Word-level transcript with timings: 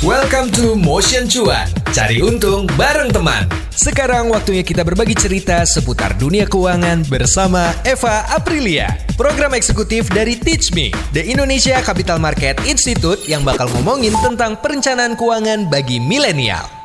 Welcome 0.00 0.48
to 0.56 0.80
Motion 0.80 1.28
Cuan. 1.28 1.68
Cari 1.92 2.24
untung 2.24 2.64
bareng 2.80 3.12
teman. 3.12 3.44
Sekarang 3.68 4.32
waktunya 4.32 4.64
kita 4.64 4.80
berbagi 4.80 5.12
cerita 5.12 5.60
seputar 5.68 6.16
dunia 6.16 6.48
keuangan 6.48 7.04
bersama 7.04 7.68
Eva 7.84 8.24
Aprilia. 8.32 8.88
Program 9.20 9.52
eksekutif 9.52 10.08
dari 10.08 10.40
Teach 10.40 10.72
Me, 10.72 10.88
The 11.12 11.28
Indonesia 11.28 11.76
Capital 11.84 12.16
Market 12.16 12.64
Institute 12.64 13.20
yang 13.28 13.44
bakal 13.44 13.68
ngomongin 13.76 14.16
tentang 14.24 14.56
perencanaan 14.64 15.20
keuangan 15.20 15.68
bagi 15.68 16.00
milenial. 16.00 16.79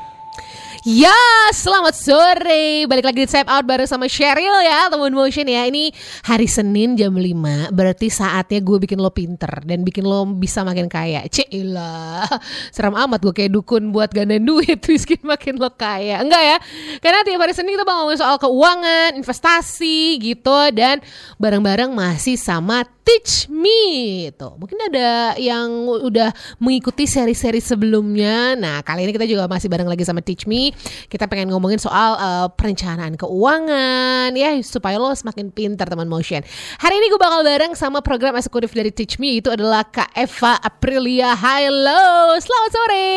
Ya, 0.86 1.18
selamat 1.50 1.98
sore. 1.98 2.86
Balik 2.86 3.10
lagi 3.10 3.26
di 3.26 3.30
Swipe 3.34 3.50
Out 3.50 3.66
bareng 3.66 3.90
sama 3.90 4.06
Cheryl 4.06 4.54
ya, 4.62 4.86
teman 4.86 5.18
motion 5.18 5.50
ya. 5.50 5.66
Ini 5.66 5.90
hari 6.22 6.46
Senin 6.46 6.94
jam 6.94 7.18
5, 7.18 7.74
berarti 7.74 8.14
saatnya 8.14 8.62
gue 8.62 8.78
bikin 8.86 9.02
lo 9.02 9.10
pinter 9.10 9.50
dan 9.66 9.82
bikin 9.82 10.06
lo 10.06 10.30
bisa 10.38 10.62
makin 10.62 10.86
kaya. 10.86 11.26
Cila, 11.26 12.30
seram 12.70 12.94
amat 12.94 13.18
gue 13.18 13.34
kayak 13.34 13.58
dukun 13.58 13.90
buat 13.90 14.14
gandain 14.14 14.46
duit, 14.46 14.78
miskin 14.94 15.26
makin 15.26 15.58
lo 15.58 15.74
kaya. 15.74 16.22
Enggak 16.22 16.54
ya, 16.54 16.58
karena 17.02 17.26
tiap 17.26 17.42
hari 17.42 17.58
Senin 17.58 17.74
kita 17.74 17.82
bakal 17.82 18.06
ngomongin 18.06 18.22
soal 18.22 18.38
keuangan, 18.38 19.18
investasi 19.18 20.22
gitu, 20.22 20.70
dan 20.70 21.02
bareng-bareng 21.42 21.98
masih 21.98 22.38
sama 22.38 22.86
Teach 23.02 23.50
Me. 23.50 24.30
Tuh, 24.38 24.54
mungkin 24.58 24.78
ada 24.86 25.34
yang 25.42 25.70
udah 25.90 26.30
mengikuti 26.62 27.10
seri-seri 27.10 27.62
sebelumnya. 27.62 28.54
Nah, 28.58 28.86
kali 28.86 29.06
ini 29.06 29.14
kita 29.14 29.30
juga 29.30 29.50
masih 29.50 29.70
bareng 29.70 29.90
lagi 29.90 30.06
sama 30.06 30.22
Teach 30.22 30.46
Me 30.46 30.75
kita 31.08 31.30
pengen 31.30 31.52
ngomongin 31.54 31.80
soal 31.80 32.18
uh, 32.18 32.48
perencanaan 32.52 33.16
keuangan 33.16 34.34
ya 34.34 34.58
supaya 34.64 35.00
lo 35.00 35.14
semakin 35.14 35.52
pintar 35.52 35.88
teman 35.88 36.10
motion. 36.10 36.42
Hari 36.82 36.96
ini 36.98 37.12
gue 37.12 37.20
bakal 37.22 37.42
bareng 37.46 37.74
sama 37.78 38.02
program 38.02 38.36
eksekutif 38.36 38.74
dari 38.74 38.90
Teach 38.90 39.18
Me 39.22 39.40
itu 39.40 39.52
adalah 39.52 39.86
Kak 39.86 40.12
Eva 40.18 40.58
Aprilia. 40.60 41.38
Halo, 41.38 42.36
selamat 42.38 42.72
sore. 42.72 43.10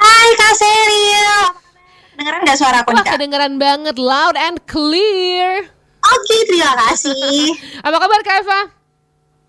Hai 0.00 0.28
Kak 0.34 0.54
Seril. 0.56 1.28
Dengeran 2.16 2.40
gak 2.44 2.58
suara 2.60 2.84
aku 2.84 2.92
Wah, 2.92 3.04
kedengeran 3.04 3.56
banget 3.56 3.96
loud 3.96 4.36
and 4.36 4.60
clear. 4.68 5.68
Oke, 6.00 6.36
terima 6.48 6.72
kasih. 6.88 7.56
Apa 7.86 7.96
kabar 7.96 8.20
Kak 8.24 8.36
Eva? 8.44 8.79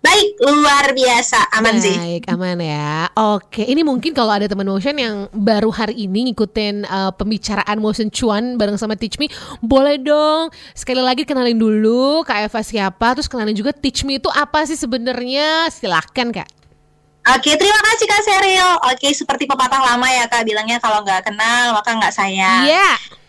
Baik, 0.02 0.34
luar 0.42 0.90
biasa, 0.98 1.46
aman 1.54 1.78
Baik, 1.78 1.84
sih. 1.86 1.94
Baik, 1.94 2.22
aman 2.34 2.58
ya. 2.58 3.06
Oke, 3.14 3.62
ini 3.62 3.86
mungkin 3.86 4.10
kalau 4.10 4.34
ada 4.34 4.50
teman 4.50 4.66
motion 4.66 4.98
yang 4.98 5.30
baru 5.30 5.70
hari 5.70 5.94
ini 5.94 6.34
ngikutin 6.34 6.82
uh, 6.90 7.14
pembicaraan 7.14 7.78
motion 7.78 8.10
cuan 8.10 8.58
bareng 8.58 8.74
sama 8.74 8.98
Teach 8.98 9.14
Me, 9.22 9.30
boleh 9.62 10.02
dong 10.02 10.50
sekali 10.74 10.98
lagi 10.98 11.22
kenalin 11.22 11.54
dulu 11.54 12.26
Kak 12.26 12.50
Eva 12.50 12.60
siapa, 12.66 13.14
terus 13.14 13.30
kenalin 13.30 13.54
juga 13.54 13.70
Teach 13.70 14.02
Me 14.02 14.18
itu 14.18 14.26
apa 14.34 14.66
sih 14.66 14.74
sebenarnya? 14.74 15.70
Silahkan 15.70 16.34
Kak. 16.34 16.50
Oke, 17.38 17.54
terima 17.54 17.78
kasih 17.86 18.06
Kak 18.10 18.22
Seril. 18.26 18.68
Oke, 18.90 19.14
seperti 19.14 19.46
pepatah 19.46 19.78
lama 19.78 20.10
ya 20.10 20.26
Kak, 20.26 20.42
bilangnya 20.42 20.82
kalau 20.82 21.06
nggak 21.06 21.30
kenal 21.30 21.78
maka 21.78 21.94
nggak 21.94 22.10
sayang. 22.10 22.66
Iya. 22.66 22.74
Yeah. 22.90 23.21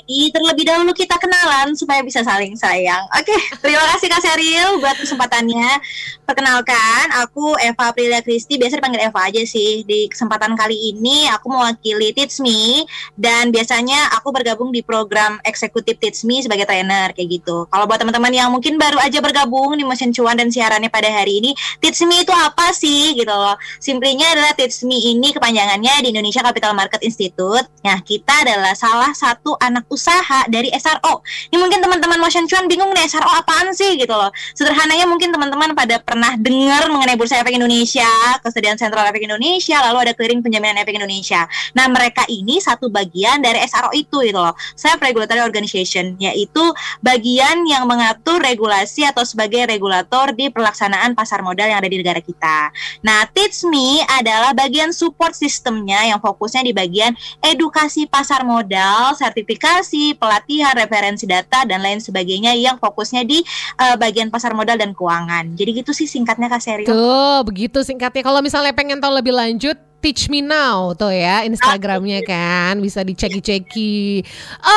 Jadi 0.00 0.32
terlebih 0.32 0.64
dahulu 0.64 0.92
kita 0.96 1.20
kenalan 1.20 1.76
supaya 1.76 2.00
bisa 2.00 2.24
saling 2.24 2.56
sayang. 2.56 3.04
Oke, 3.20 3.36
terima 3.60 3.84
kasih 3.92 4.08
Kak 4.08 4.22
Seril 4.24 4.80
buat 4.80 4.96
kesempatannya. 4.96 5.68
Perkenalkan, 6.24 7.04
aku 7.20 7.58
Eva 7.60 7.90
Aprilia 7.92 8.24
Kristi, 8.24 8.56
biasa 8.56 8.80
dipanggil 8.80 9.04
Eva 9.04 9.28
aja 9.28 9.42
sih. 9.44 9.84
Di 9.84 10.08
kesempatan 10.08 10.56
kali 10.56 10.94
ini 10.94 11.28
aku 11.28 11.52
mewakili 11.52 12.16
Teach 12.16 12.40
Me 12.40 12.88
dan 13.18 13.52
biasanya 13.52 14.14
aku 14.16 14.32
bergabung 14.32 14.72
di 14.72 14.80
program 14.80 15.36
eksekutif 15.44 16.00
Teach 16.00 16.24
Me 16.24 16.40
sebagai 16.40 16.64
trainer 16.64 17.12
kayak 17.12 17.28
gitu. 17.42 17.68
Kalau 17.68 17.84
buat 17.84 18.00
teman-teman 18.00 18.32
yang 18.32 18.48
mungkin 18.48 18.80
baru 18.80 18.96
aja 19.02 19.20
bergabung 19.20 19.76
di 19.76 19.84
Motion 19.84 20.14
Cuan 20.16 20.38
dan 20.40 20.48
siarannya 20.48 20.88
pada 20.88 21.12
hari 21.12 21.44
ini, 21.44 21.52
Teach 21.82 22.00
Me 22.08 22.24
itu 22.24 22.32
apa 22.32 22.72
sih 22.72 23.12
gitu 23.12 23.30
loh. 23.30 23.58
Simplinya 23.82 24.32
adalah 24.32 24.56
Teach 24.56 24.80
Me 24.88 24.96
ini 24.96 25.36
kepanjangannya 25.36 26.08
di 26.08 26.08
Indonesia 26.16 26.40
Capital 26.40 26.72
Market 26.72 27.04
Institute. 27.04 27.66
Nah, 27.84 28.00
kita 28.00 28.48
adalah 28.48 28.72
salah 28.72 29.12
satu 29.12 29.58
anak 29.60 29.84
usaha 29.90 29.99
dari 30.48 30.70
SRO. 30.76 31.20
Ini 31.50 31.56
mungkin 31.60 31.80
teman-teman 31.82 32.18
Motion 32.20 32.46
Cuan 32.46 32.66
bingung 32.70 32.92
nih 32.92 33.06
SRO 33.08 33.28
apaan 33.28 33.72
sih 33.72 33.96
gitu 33.96 34.12
loh. 34.12 34.30
Sederhananya 34.54 35.06
mungkin 35.08 35.32
teman-teman 35.32 35.72
pada 35.72 35.98
pernah 36.02 36.36
dengar 36.36 36.86
mengenai 36.92 37.16
Bursa 37.16 37.40
Efek 37.40 37.56
Indonesia, 37.56 38.08
kesediaan 38.44 38.76
Sentral 38.76 39.08
Efek 39.08 39.24
Indonesia, 39.24 39.80
lalu 39.80 40.10
ada 40.10 40.12
clearing 40.12 40.44
penjaminan 40.44 40.76
efek 40.82 40.96
Indonesia. 41.00 41.46
Nah, 41.72 41.86
mereka 41.88 42.26
ini 42.28 42.60
satu 42.60 42.92
bagian 42.92 43.40
dari 43.40 43.62
SRO 43.64 43.90
itu 43.96 44.20
gitu 44.26 44.36
loh. 44.36 44.52
Self 44.76 45.00
Regulatory 45.00 45.40
Organization, 45.40 46.14
yaitu 46.20 46.62
bagian 47.00 47.64
yang 47.64 47.88
mengatur 47.88 48.42
regulasi 48.42 49.08
atau 49.08 49.24
sebagai 49.24 49.64
regulator 49.70 50.36
di 50.36 50.52
pelaksanaan 50.52 51.16
pasar 51.16 51.40
modal 51.40 51.70
yang 51.70 51.80
ada 51.80 51.88
di 51.88 51.98
negara 52.00 52.20
kita. 52.20 52.70
Nah, 53.00 53.24
Teach 53.32 53.64
Me 53.66 54.02
adalah 54.04 54.52
bagian 54.52 54.92
support 54.92 55.32
sistemnya 55.32 56.04
yang 56.04 56.20
fokusnya 56.20 56.66
di 56.66 56.72
bagian 56.76 57.16
edukasi 57.40 58.04
pasar 58.04 58.44
modal, 58.44 59.16
sertifikasi, 59.16 59.79
pelatihan, 60.16 60.74
referensi 60.76 61.24
data 61.24 61.64
dan 61.64 61.80
lain 61.80 61.98
sebagainya 61.98 62.56
yang 62.56 62.76
fokusnya 62.76 63.22
di 63.24 63.40
uh, 63.80 63.96
bagian 63.96 64.28
pasar 64.28 64.52
modal 64.52 64.76
dan 64.76 64.92
keuangan. 64.96 65.54
Jadi 65.54 65.84
gitu 65.84 65.92
sih 65.92 66.08
singkatnya 66.08 66.48
Kak 66.48 66.62
Seri. 66.62 66.84
Tuh, 66.86 67.44
begitu 67.44 67.82
singkatnya. 67.84 68.24
Kalau 68.24 68.40
misalnya 68.40 68.72
pengen 68.72 68.98
tahu 68.98 69.16
lebih 69.16 69.34
lanjut, 69.34 69.76
Teach 70.00 70.32
Me 70.32 70.40
Now 70.40 70.96
tuh 70.96 71.12
ya 71.12 71.44
Instagramnya 71.44 72.24
kan 72.24 72.80
bisa 72.80 73.04
diceki-ceki. 73.04 74.24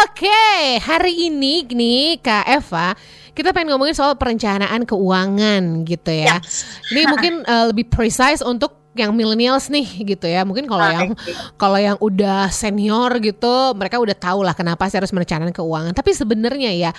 Oke, 0.04 0.28
okay, 0.28 0.84
hari 0.84 1.32
ini 1.32 1.64
nih 1.64 2.20
Kak 2.20 2.44
Eva 2.44 2.92
kita 3.34 3.50
pengen 3.50 3.74
ngomongin 3.74 3.98
soal 3.98 4.14
perencanaan 4.20 4.86
keuangan 4.86 5.88
gitu 5.88 6.12
ya. 6.14 6.38
Yes. 6.38 6.68
Ini 6.94 7.02
mungkin 7.10 7.34
uh, 7.48 7.74
lebih 7.74 7.90
precise 7.90 8.46
untuk 8.46 8.83
yang 8.94 9.12
millennials 9.14 9.68
nih 9.74 9.86
gitu 10.16 10.30
ya. 10.30 10.46
Mungkin 10.46 10.70
kalau 10.70 10.86
yang 10.86 11.10
kalau 11.58 11.78
yang 11.82 11.98
udah 11.98 12.50
senior 12.54 13.10
gitu 13.20 13.74
mereka 13.74 13.98
udah 13.98 14.14
tahu 14.14 14.46
lah 14.46 14.54
kenapa 14.54 14.86
sih 14.90 14.98
harus 15.02 15.10
merencanakan 15.10 15.54
keuangan. 15.54 15.94
Tapi 15.98 16.14
sebenarnya 16.14 16.72
ya 16.74 16.92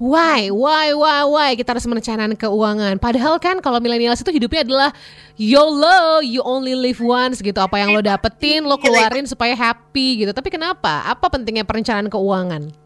why 0.00 0.48
why 0.48 0.96
why 0.96 1.22
why 1.28 1.50
kita 1.54 1.76
harus 1.76 1.84
merencanakan 1.84 2.34
keuangan? 2.36 2.96
Padahal 2.98 3.36
kan 3.38 3.60
kalau 3.60 3.78
millennials 3.78 4.20
itu 4.20 4.32
hidupnya 4.32 4.64
adalah 4.64 4.90
YOLO 5.36 6.20
you 6.24 6.40
only 6.44 6.76
live 6.76 7.00
once 7.00 7.40
gitu. 7.40 7.56
Apa 7.60 7.80
yang 7.80 7.92
lo 7.92 8.00
dapetin 8.00 8.64
lo 8.64 8.80
keluarin 8.80 9.28
supaya 9.28 9.52
happy 9.52 10.26
gitu. 10.26 10.32
Tapi 10.32 10.48
kenapa? 10.48 11.04
Apa 11.06 11.28
pentingnya 11.28 11.68
perencanaan 11.68 12.08
keuangan 12.08 12.81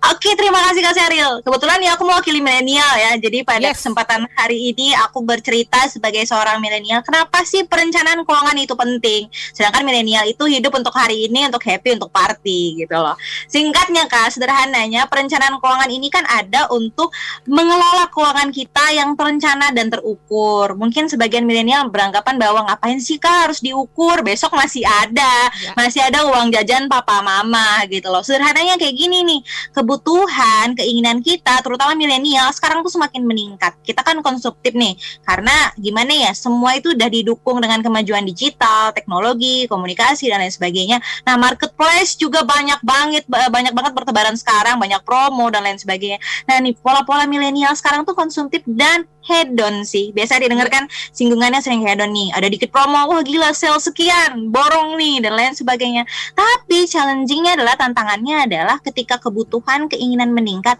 Oke, 0.00 0.32
terima 0.32 0.64
kasih 0.64 0.80
Kak 0.80 0.96
Seril. 0.96 1.44
Kebetulan 1.44 1.76
ya 1.84 1.92
aku 1.92 2.08
mewakili 2.08 2.40
milenial 2.40 2.88
ya. 2.96 3.20
Jadi 3.20 3.44
pada 3.44 3.68
yes. 3.68 3.84
kesempatan 3.84 4.24
hari 4.32 4.72
ini 4.72 4.96
aku 4.96 5.20
bercerita 5.20 5.76
sebagai 5.92 6.24
seorang 6.24 6.56
milenial, 6.56 7.04
kenapa 7.04 7.44
sih 7.44 7.68
perencanaan 7.68 8.24
keuangan 8.24 8.56
itu 8.56 8.72
penting? 8.72 9.28
Sedangkan 9.52 9.84
milenial 9.84 10.24
itu 10.24 10.48
hidup 10.48 10.72
untuk 10.72 10.96
hari 10.96 11.28
ini, 11.28 11.52
untuk 11.52 11.60
happy, 11.68 12.00
untuk 12.00 12.08
party 12.08 12.80
gitu 12.80 12.96
loh. 12.96 13.12
Singkatnya 13.44 14.08
Kak, 14.08 14.32
sederhananya 14.32 15.04
perencanaan 15.04 15.60
keuangan 15.60 15.92
ini 15.92 16.08
kan 16.08 16.24
ada 16.32 16.72
untuk 16.72 17.12
mengelola 17.44 18.08
keuangan 18.08 18.48
kita 18.56 18.96
yang 18.96 19.12
terencana 19.20 19.68
dan 19.76 19.92
terukur. 19.92 20.80
Mungkin 20.80 21.12
sebagian 21.12 21.44
milenial 21.44 21.92
beranggapan 21.92 22.40
bahwa 22.40 22.72
ngapain 22.72 22.96
sih 23.04 23.20
Kak 23.20 23.52
harus 23.52 23.60
diukur? 23.60 24.24
Besok 24.24 24.56
masih 24.56 24.80
ada, 24.80 25.52
ya. 25.60 25.76
masih 25.76 26.00
ada 26.00 26.24
uang 26.24 26.48
jajan 26.56 26.88
papa 26.88 27.20
mama 27.20 27.84
gitu 27.92 28.08
loh. 28.08 28.24
Sederhananya 28.24 28.80
kayak 28.80 28.96
gini 28.96 29.28
nih. 29.28 29.42
Ke 29.76 29.89
kebutuhan, 29.90 30.78
keinginan 30.78 31.18
kita, 31.18 31.58
terutama 31.66 31.98
milenial 31.98 32.46
sekarang 32.54 32.86
tuh 32.86 32.94
semakin 32.94 33.26
meningkat. 33.26 33.74
Kita 33.82 34.06
kan 34.06 34.22
konsumtif 34.22 34.70
nih, 34.70 34.94
karena 35.26 35.74
gimana 35.74 36.30
ya, 36.30 36.30
semua 36.30 36.78
itu 36.78 36.94
udah 36.94 37.10
didukung 37.10 37.58
dengan 37.58 37.82
kemajuan 37.82 38.22
digital, 38.22 38.94
teknologi, 38.94 39.66
komunikasi 39.66 40.30
dan 40.30 40.46
lain 40.46 40.54
sebagainya. 40.54 41.02
Nah, 41.26 41.34
marketplace 41.34 42.14
juga 42.14 42.46
banyak 42.46 42.78
banget 42.86 43.26
banyak 43.26 43.74
banget 43.74 43.90
bertebaran 43.90 44.38
sekarang, 44.38 44.78
banyak 44.78 45.02
promo 45.02 45.50
dan 45.50 45.66
lain 45.66 45.82
sebagainya. 45.82 46.22
Nah, 46.46 46.62
nih 46.62 46.78
pola-pola 46.78 47.26
milenial 47.26 47.74
sekarang 47.74 48.06
tuh 48.06 48.14
konsumtif 48.14 48.62
dan 48.70 49.10
hedon 49.26 49.84
sih. 49.84 50.14
Biasa 50.16 50.40
didengarkan 50.40 50.86
singgungannya 51.12 51.60
sering 51.60 51.84
hedon 51.84 52.10
nih. 52.10 52.30
Ada 52.34 52.46
dikit 52.46 52.70
promo, 52.72 53.10
wah 53.10 53.22
gila 53.26 53.52
sale 53.52 53.78
sekian, 53.78 54.48
borong 54.54 54.96
nih 54.96 55.18
dan 55.18 55.34
lain 55.34 55.52
sebagainya. 55.52 56.06
Tapi 56.32 56.88
challengingnya 56.88 57.58
adalah 57.58 57.74
tantangannya 57.76 58.48
adalah 58.48 58.76
ketika 58.80 59.20
kebutuhan 59.20 59.79
keinginan 59.88 60.34
meningkat, 60.34 60.76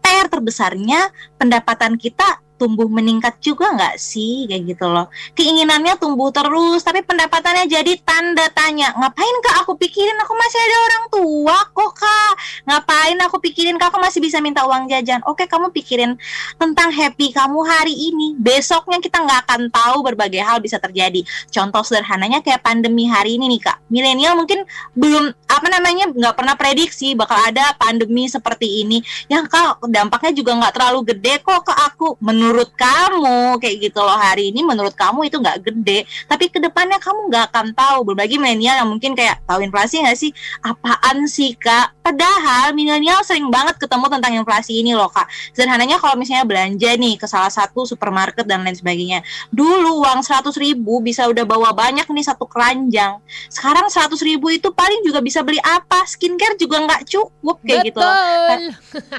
PR 0.00 0.26
terbesarnya 0.26 1.12
pendapatan 1.38 1.94
kita 2.00 2.42
tumbuh 2.60 2.84
meningkat 2.92 3.40
juga 3.40 3.72
nggak 3.72 3.96
sih? 3.96 4.44
Kayak 4.44 4.76
gitu 4.76 4.86
loh. 4.92 5.08
Keinginannya 5.32 5.96
tumbuh 5.96 6.28
terus 6.28 6.84
tapi 6.84 7.00
pendapatannya 7.00 7.64
jadi 7.64 7.96
tanda 8.04 8.52
tanya 8.52 8.92
ngapain 9.00 9.36
kak? 9.40 9.64
Aku 9.64 9.80
pikirin 9.80 10.20
aku 10.20 10.36
masih 10.36 10.58
ada 10.60 10.76
orang 10.84 11.04
tua 11.08 11.58
kok 11.72 11.92
kak. 11.96 12.34
Ngapain 12.68 13.16
aku 13.24 13.40
pikirin 13.40 13.80
kak? 13.80 13.88
Aku 13.88 13.98
masih 14.04 14.20
bisa 14.20 14.44
minta 14.44 14.68
uang 14.68 14.92
jajan. 14.92 15.24
Oke 15.24 15.48
kamu 15.48 15.72
pikirin 15.72 16.20
tentang 16.60 16.92
happy 16.92 17.32
kamu 17.32 17.64
hari 17.64 17.94
ini. 17.96 18.36
Besoknya 18.36 19.00
kita 19.00 19.22
nggak 19.24 19.40
akan 19.48 19.60
tahu 19.72 20.04
berbagai 20.04 20.42
hal 20.42 20.60
bisa 20.60 20.76
terjadi. 20.76 21.22
Contoh 21.48 21.80
sederhananya 21.80 22.44
kayak 22.44 22.60
pandemi 22.60 23.06
hari 23.06 23.38
ini 23.38 23.56
nih 23.56 23.62
kak. 23.62 23.78
Milenial 23.88 24.34
mungkin 24.34 24.66
belum 24.98 25.30
apa 25.46 25.66
namanya 25.70 26.10
nggak 26.10 26.34
pernah 26.34 26.58
prediksi 26.58 27.14
bakal 27.14 27.38
ada 27.38 27.72
pandemi 27.78 28.26
seperti 28.26 28.82
ini. 28.82 28.98
Yang 29.30 29.54
kak 29.54 29.86
dampaknya 29.86 30.32
juga 30.34 30.58
nggak 30.58 30.74
terlalu 30.74 31.00
gede 31.14 31.38
kok 31.38 31.62
ke 31.62 31.74
aku. 31.74 32.18
Menurut 32.18 32.49
menurut 32.50 32.74
kamu 32.74 33.62
kayak 33.62 33.76
gitu 33.78 34.02
loh 34.02 34.18
hari 34.18 34.50
ini 34.50 34.66
menurut 34.66 34.98
kamu 34.98 35.30
itu 35.30 35.38
nggak 35.38 35.62
gede 35.62 36.02
tapi 36.26 36.50
ke 36.50 36.58
depannya 36.58 36.98
kamu 36.98 37.30
nggak 37.30 37.44
akan 37.54 37.66
tahu. 37.78 37.98
Berbagi 38.10 38.42
milenial 38.42 38.82
yang 38.82 38.90
mungkin 38.90 39.14
kayak 39.14 39.46
tahu 39.46 39.62
inflasi 39.62 40.02
nggak 40.02 40.18
sih? 40.18 40.34
Apaan 40.66 41.30
sih 41.30 41.54
kak? 41.54 41.94
Padahal 42.02 42.74
milenial 42.74 43.22
sering 43.22 43.46
banget 43.46 43.78
ketemu 43.78 44.10
tentang 44.10 44.32
inflasi 44.34 44.82
ini 44.82 44.98
loh 44.98 45.06
kak. 45.06 45.30
Sederhananya 45.54 46.02
kalau 46.02 46.18
misalnya 46.18 46.42
belanja 46.42 46.90
nih 46.98 47.14
ke 47.14 47.30
salah 47.30 47.52
satu 47.54 47.86
supermarket 47.86 48.42
dan 48.50 48.66
lain 48.66 48.74
sebagainya 48.74 49.22
dulu 49.54 50.02
uang 50.02 50.26
seratus 50.26 50.58
ribu 50.58 50.98
bisa 50.98 51.30
udah 51.30 51.46
bawa 51.46 51.70
banyak 51.70 52.08
nih 52.10 52.24
satu 52.26 52.50
keranjang. 52.50 53.22
Sekarang 53.46 53.86
seratus 53.86 54.26
ribu 54.26 54.50
itu 54.50 54.74
paling 54.74 55.06
juga 55.06 55.22
bisa 55.22 55.46
beli 55.46 55.62
apa? 55.62 56.02
Skincare 56.02 56.58
juga 56.58 56.82
nggak 56.82 57.06
cukup 57.06 57.62
kayak 57.62 57.94
gitu 57.94 58.02
loh. 58.02 58.16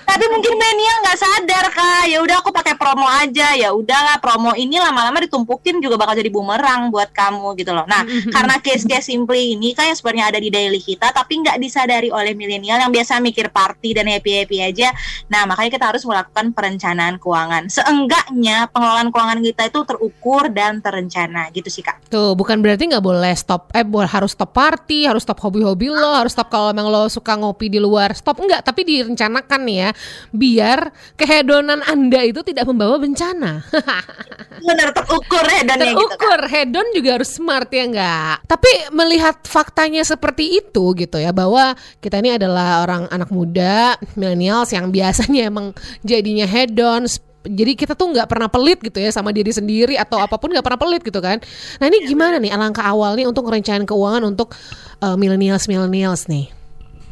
Tapi 0.03 0.25
mungkin 0.27 0.51
milenial 0.59 0.97
nggak 1.07 1.19
sadar 1.21 1.65
kak. 1.71 2.03
Ya 2.11 2.19
udah 2.19 2.41
aku 2.41 2.49
pakai 2.51 2.75
promo 2.75 3.05
aja 3.05 3.20
ya 3.29 3.69
udahlah 3.75 4.17
promo 4.17 4.55
ini 4.57 4.81
lama-lama 4.81 5.21
ditumpukin 5.21 5.77
juga 5.83 5.99
bakal 5.99 6.17
jadi 6.17 6.31
bumerang 6.31 6.89
buat 6.89 7.13
kamu 7.13 7.53
gitu 7.59 7.75
loh. 7.75 7.85
Nah 7.85 8.01
karena 8.31 8.57
case-case 8.57 9.11
simple 9.13 9.37
ini 9.37 9.75
kan 9.77 9.91
yang 9.91 9.97
sebenarnya 9.97 10.25
ada 10.33 10.39
di 10.39 10.49
daily 10.49 10.79
kita 10.81 11.11
tapi 11.13 11.43
nggak 11.43 11.57
disadari 11.61 12.09
oleh 12.09 12.33
milenial 12.33 12.79
yang 12.79 12.91
biasa 12.93 13.19
mikir 13.19 13.51
party 13.51 13.93
dan 13.97 14.07
happy 14.07 14.41
happy 14.41 14.57
aja. 14.63 14.89
Nah 15.27 15.45
makanya 15.45 15.77
kita 15.77 15.85
harus 15.91 16.03
melakukan 16.07 16.55
perencanaan 16.55 17.19
keuangan. 17.19 17.67
Seenggaknya 17.67 18.71
pengelolaan 18.71 19.09
keuangan 19.11 19.39
kita 19.43 19.63
itu 19.69 19.79
terukur 19.85 20.49
dan 20.49 20.79
terencana. 20.79 21.51
Gitu 21.51 21.67
sih 21.67 21.83
kak. 21.83 22.07
Tuh 22.09 22.33
bukan 22.33 22.63
berarti 22.63 22.89
nggak 22.89 23.03
boleh 23.03 23.33
stop 23.35 23.69
eh 23.75 23.85
harus 23.85 24.33
stop 24.33 24.55
party 24.55 25.05
harus 25.05 25.21
stop 25.21 25.37
hobi-hobi 25.43 25.91
lo 25.91 26.15
harus 26.15 26.33
stop 26.33 26.49
kalau 26.49 26.71
memang 26.71 26.89
lo 26.89 27.05
suka 27.11 27.35
ngopi 27.35 27.67
di 27.67 27.79
luar. 27.81 28.15
Stop 28.15 28.41
enggak 28.41 28.63
tapi 28.65 28.87
direncanakan 28.87 29.61
nih 29.67 29.77
ya 29.77 29.89
biar 30.31 30.79
kehedonan 31.19 31.83
anda 31.85 32.21
itu 32.23 32.41
tidak 32.41 32.65
membawa 32.65 32.97
bencana. 33.11 33.61
Benar 34.67 34.89
terukur 34.95 35.45
hedonnya 35.45 35.91
terukur, 35.91 36.07
gitu. 36.07 36.15
Terukur, 36.15 36.39
hedon 36.47 36.87
juga 36.95 37.09
harus 37.19 37.29
smart 37.35 37.69
ya 37.69 37.83
enggak. 37.83 38.35
Tapi 38.47 38.71
melihat 38.95 39.35
faktanya 39.43 40.01
seperti 40.07 40.63
itu 40.63 40.95
gitu 40.95 41.19
ya 41.19 41.35
bahwa 41.35 41.75
kita 41.99 42.23
ini 42.23 42.39
adalah 42.39 42.87
orang 42.87 43.11
anak 43.11 43.29
muda, 43.29 43.99
millennials 44.15 44.71
yang 44.71 44.89
biasanya 44.89 45.51
emang 45.51 45.75
jadinya 46.01 46.47
hedon 46.47 47.05
jadi 47.41 47.73
kita 47.73 47.97
tuh 47.97 48.13
nggak 48.13 48.29
pernah 48.29 48.45
pelit 48.53 48.77
gitu 48.85 49.01
ya 49.01 49.09
sama 49.09 49.33
diri 49.33 49.49
sendiri 49.49 49.97
atau 49.97 50.21
apa 50.21 50.37
pun 50.37 50.53
nggak 50.53 50.61
pernah 50.61 50.77
pelit 50.77 51.01
gitu 51.01 51.17
kan. 51.17 51.41
Nah 51.81 51.85
ini 51.89 52.05
gimana 52.05 52.37
nih 52.37 52.53
alangkah 52.53 52.85
awal 52.85 53.17
nih 53.17 53.25
untuk 53.25 53.49
rencanain 53.49 53.85
keuangan 53.89 54.21
untuk 54.29 54.53
uh, 55.01 55.17
millennials 55.17 55.65
millennials 55.65 56.29
nih? 56.29 56.60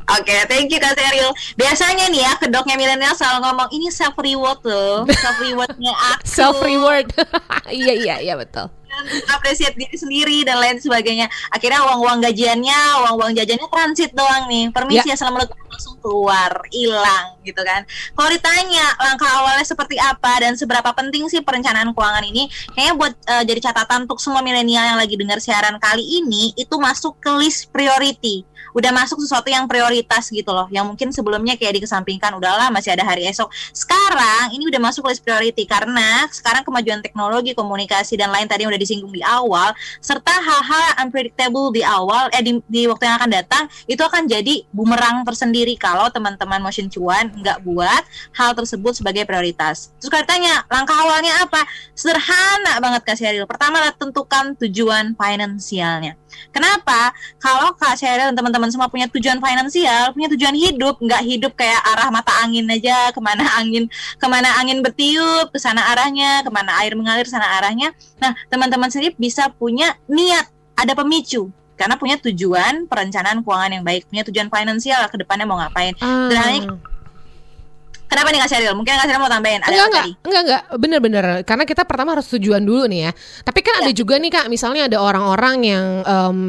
Oke, 0.10 0.34
okay, 0.34 0.42
thank 0.50 0.74
you 0.74 0.82
Kak 0.82 0.98
Seril. 0.98 1.30
Biasanya 1.54 2.10
nih 2.10 2.26
ya, 2.26 2.34
kedoknya 2.42 2.74
milenial 2.82 3.14
selalu 3.14 3.46
ngomong 3.46 3.70
ini 3.70 3.94
self 3.94 4.18
reward 4.18 4.58
loh. 4.66 5.06
Self 5.06 5.38
rewardnya 5.38 5.94
aku. 5.94 6.26
self 6.42 6.58
reward. 6.66 7.14
iya 7.70 7.94
iya 7.94 8.16
iya 8.18 8.34
betul. 8.34 8.74
Apresiat 9.30 9.78
diri 9.78 9.94
sendiri 9.94 10.42
dan 10.42 10.58
lain 10.58 10.82
sebagainya. 10.82 11.30
Akhirnya 11.54 11.86
uang-uang 11.86 12.26
gajiannya, 12.26 13.06
uang-uang 13.06 13.38
jajannya 13.38 13.70
transit 13.70 14.10
doang 14.18 14.50
nih. 14.50 14.74
Permisi 14.74 15.08
ya. 15.08 15.14
assalamualaikum 15.14 15.56
langsung 15.70 15.96
keluar, 16.02 16.58
hilang 16.74 17.38
gitu 17.46 17.62
kan. 17.62 17.86
Kalau 18.18 18.30
ditanya 18.34 18.98
langkah 18.98 19.30
awalnya 19.30 19.62
seperti 19.62 19.96
apa 20.02 20.42
dan 20.42 20.58
seberapa 20.58 20.90
penting 20.98 21.30
sih 21.30 21.46
perencanaan 21.46 21.94
keuangan 21.94 22.26
ini, 22.26 22.50
kayaknya 22.74 22.94
buat 22.98 23.14
uh, 23.30 23.44
jadi 23.46 23.62
catatan 23.70 24.10
untuk 24.10 24.18
semua 24.18 24.42
milenial 24.42 24.90
yang 24.90 24.98
lagi 24.98 25.14
dengar 25.14 25.38
siaran 25.38 25.78
kali 25.78 26.02
ini 26.02 26.58
itu 26.58 26.76
masuk 26.82 27.14
ke 27.22 27.30
list 27.38 27.70
priority 27.70 28.42
udah 28.76 28.92
masuk 28.92 29.24
sesuatu 29.24 29.48
yang 29.48 29.64
prioritas 29.72 30.28
gitu 30.28 30.52
loh. 30.52 30.68
Yang 30.68 30.86
mungkin 30.92 31.08
sebelumnya 31.16 31.56
kayak 31.56 31.80
dikesampingkan 31.80 32.36
udahlah 32.36 32.68
masih 32.68 32.92
ada 32.92 33.08
hari 33.08 33.24
esok. 33.32 33.48
Sekarang 33.72 34.52
ini 34.52 34.68
udah 34.68 34.82
masuk 34.84 35.08
list 35.08 35.24
priority 35.24 35.64
karena 35.64 36.28
sekarang 36.28 36.68
kemajuan 36.68 37.00
teknologi 37.00 37.56
komunikasi 37.56 38.20
dan 38.20 38.36
lain 38.36 38.52
tadi 38.52 38.68
udah 38.68 38.76
disinggung 38.76 39.16
di 39.16 39.24
awal 39.24 39.72
serta 40.04 40.36
hal-hal 40.36 41.00
unpredictable 41.08 41.72
di 41.72 41.80
awal 41.86 42.28
eh 42.36 42.44
di, 42.44 42.60
di 42.68 42.84
waktu 42.90 43.08
yang 43.08 43.16
akan 43.24 43.32
datang 43.32 43.64
itu 43.88 44.02
akan 44.04 44.28
jadi 44.28 44.68
bumerang 44.76 45.24
tersendiri 45.24 45.80
kalau 45.80 46.12
teman-teman 46.12 46.60
motion 46.60 46.92
cuan 46.92 47.32
nggak 47.32 47.64
buat 47.64 48.04
hal 48.36 48.52
tersebut 48.52 49.00
sebagai 49.00 49.24
prioritas. 49.24 49.96
Terus 50.04 50.12
katanya 50.12 50.68
langkah 50.68 50.98
awalnya 51.00 51.48
apa? 51.48 51.64
Sederhana 51.96 52.84
banget 52.84 53.02
kasih 53.06 53.30
Sheryl. 53.30 53.46
Pertama 53.46 53.86
tentukan 53.94 54.58
tujuan 54.58 55.14
finansialnya. 55.14 56.18
Kenapa? 56.50 57.14
Kalau 57.38 57.78
Kak 57.78 57.94
Sheryl 57.94 58.34
dan 58.34 58.36
teman-teman 58.36 58.59
teman-teman 58.60 58.76
semua 58.76 58.92
punya 58.92 59.08
tujuan 59.08 59.40
finansial, 59.40 60.12
punya 60.12 60.28
tujuan 60.36 60.52
hidup, 60.52 61.00
nggak 61.00 61.24
hidup 61.24 61.56
kayak 61.56 61.80
arah 61.96 62.12
mata 62.12 62.36
angin 62.44 62.68
aja, 62.68 63.08
ke 63.16 63.20
mana 63.24 63.48
angin 63.56 63.88
ke 64.20 64.28
mana 64.28 64.52
angin 64.60 64.84
bertiup, 64.84 65.48
ke 65.56 65.60
sana 65.64 65.96
arahnya, 65.96 66.44
ke 66.44 66.52
mana 66.52 66.76
air 66.84 66.92
mengalir 67.00 67.24
sana 67.24 67.48
arahnya. 67.56 67.96
Nah, 68.20 68.36
teman-teman 68.52 68.92
sendiri 68.92 69.16
bisa 69.16 69.48
punya 69.56 69.96
niat, 70.12 70.52
ada 70.76 70.92
pemicu 70.92 71.48
karena 71.80 71.96
punya 71.96 72.20
tujuan 72.20 72.84
perencanaan 72.92 73.40
keuangan 73.40 73.80
yang 73.80 73.84
baik, 73.88 74.12
punya 74.12 74.28
tujuan 74.28 74.52
finansial 74.52 75.08
ke 75.08 75.16
depannya 75.24 75.48
mau 75.48 75.56
ngapain. 75.56 75.96
Hmm. 76.04 76.28
Dan 76.28 76.84
Kenapa 78.10 78.28
nih 78.34 78.40
Kak 78.42 78.50
Sheryl? 78.50 78.74
Mungkin 78.74 78.90
Kak 78.98 79.06
Sheryl 79.06 79.22
mau 79.22 79.30
tambahin. 79.30 79.62
Ada 79.62 79.70
enggak, 79.70 79.86
enggak, 79.86 80.02
tadi? 80.02 80.12
Enggak, 80.26 80.42
enggak, 80.42 80.64
bener-bener. 80.82 81.26
Karena 81.46 81.64
kita 81.70 81.84
pertama 81.86 82.10
harus 82.18 82.28
tujuan 82.34 82.62
dulu 82.66 82.90
nih 82.90 83.00
ya. 83.06 83.12
Tapi 83.46 83.60
kan 83.62 83.74
ya. 83.78 83.80
ada 83.86 83.92
juga 83.94 84.18
nih 84.18 84.32
Kak. 84.34 84.46
Misalnya 84.50 84.90
ada 84.90 84.98
orang-orang 84.98 85.56
yang 85.62 85.86
um, 86.02 86.40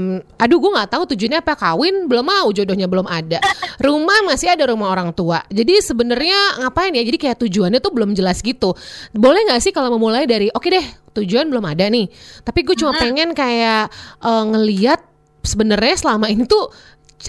Aduh 0.41 0.57
gue 0.57 0.71
gak 0.73 0.91
tahu 0.97 1.03
tujuannya 1.13 1.45
apa. 1.45 1.53
Kawin 1.61 2.09
belum 2.09 2.25
mau, 2.25 2.49
jodohnya 2.49 2.89
belum 2.89 3.05
ada. 3.05 3.45
Rumah 3.85 4.25
masih 4.25 4.57
ada 4.57 4.65
rumah 4.73 4.89
orang 4.89 5.13
tua. 5.13 5.45
Jadi 5.53 5.85
sebenarnya 5.85 6.65
ngapain 6.65 6.97
ya? 6.97 7.05
Jadi 7.05 7.19
kayak 7.21 7.37
tujuannya 7.45 7.81
tuh 7.85 7.93
belum 7.93 8.17
jelas 8.17 8.41
gitu. 8.41 8.73
Boleh 9.13 9.45
gak 9.45 9.61
sih 9.61 9.73
kalau 9.77 9.93
memulai 9.93 10.25
dari 10.25 10.49
Oke 10.57 10.73
deh 10.73 10.85
tujuan 11.13 11.53
belum 11.53 11.65
ada 11.69 11.93
nih. 11.93 12.09
Tapi 12.41 12.61
gue 12.65 12.77
cuma 12.77 12.97
pengen 12.97 13.37
kayak 13.37 13.93
uh, 14.25 14.45
ngeliat 14.49 15.01
sebenarnya 15.45 15.97
selama 15.97 16.29
ini 16.29 16.45
tuh 16.45 16.69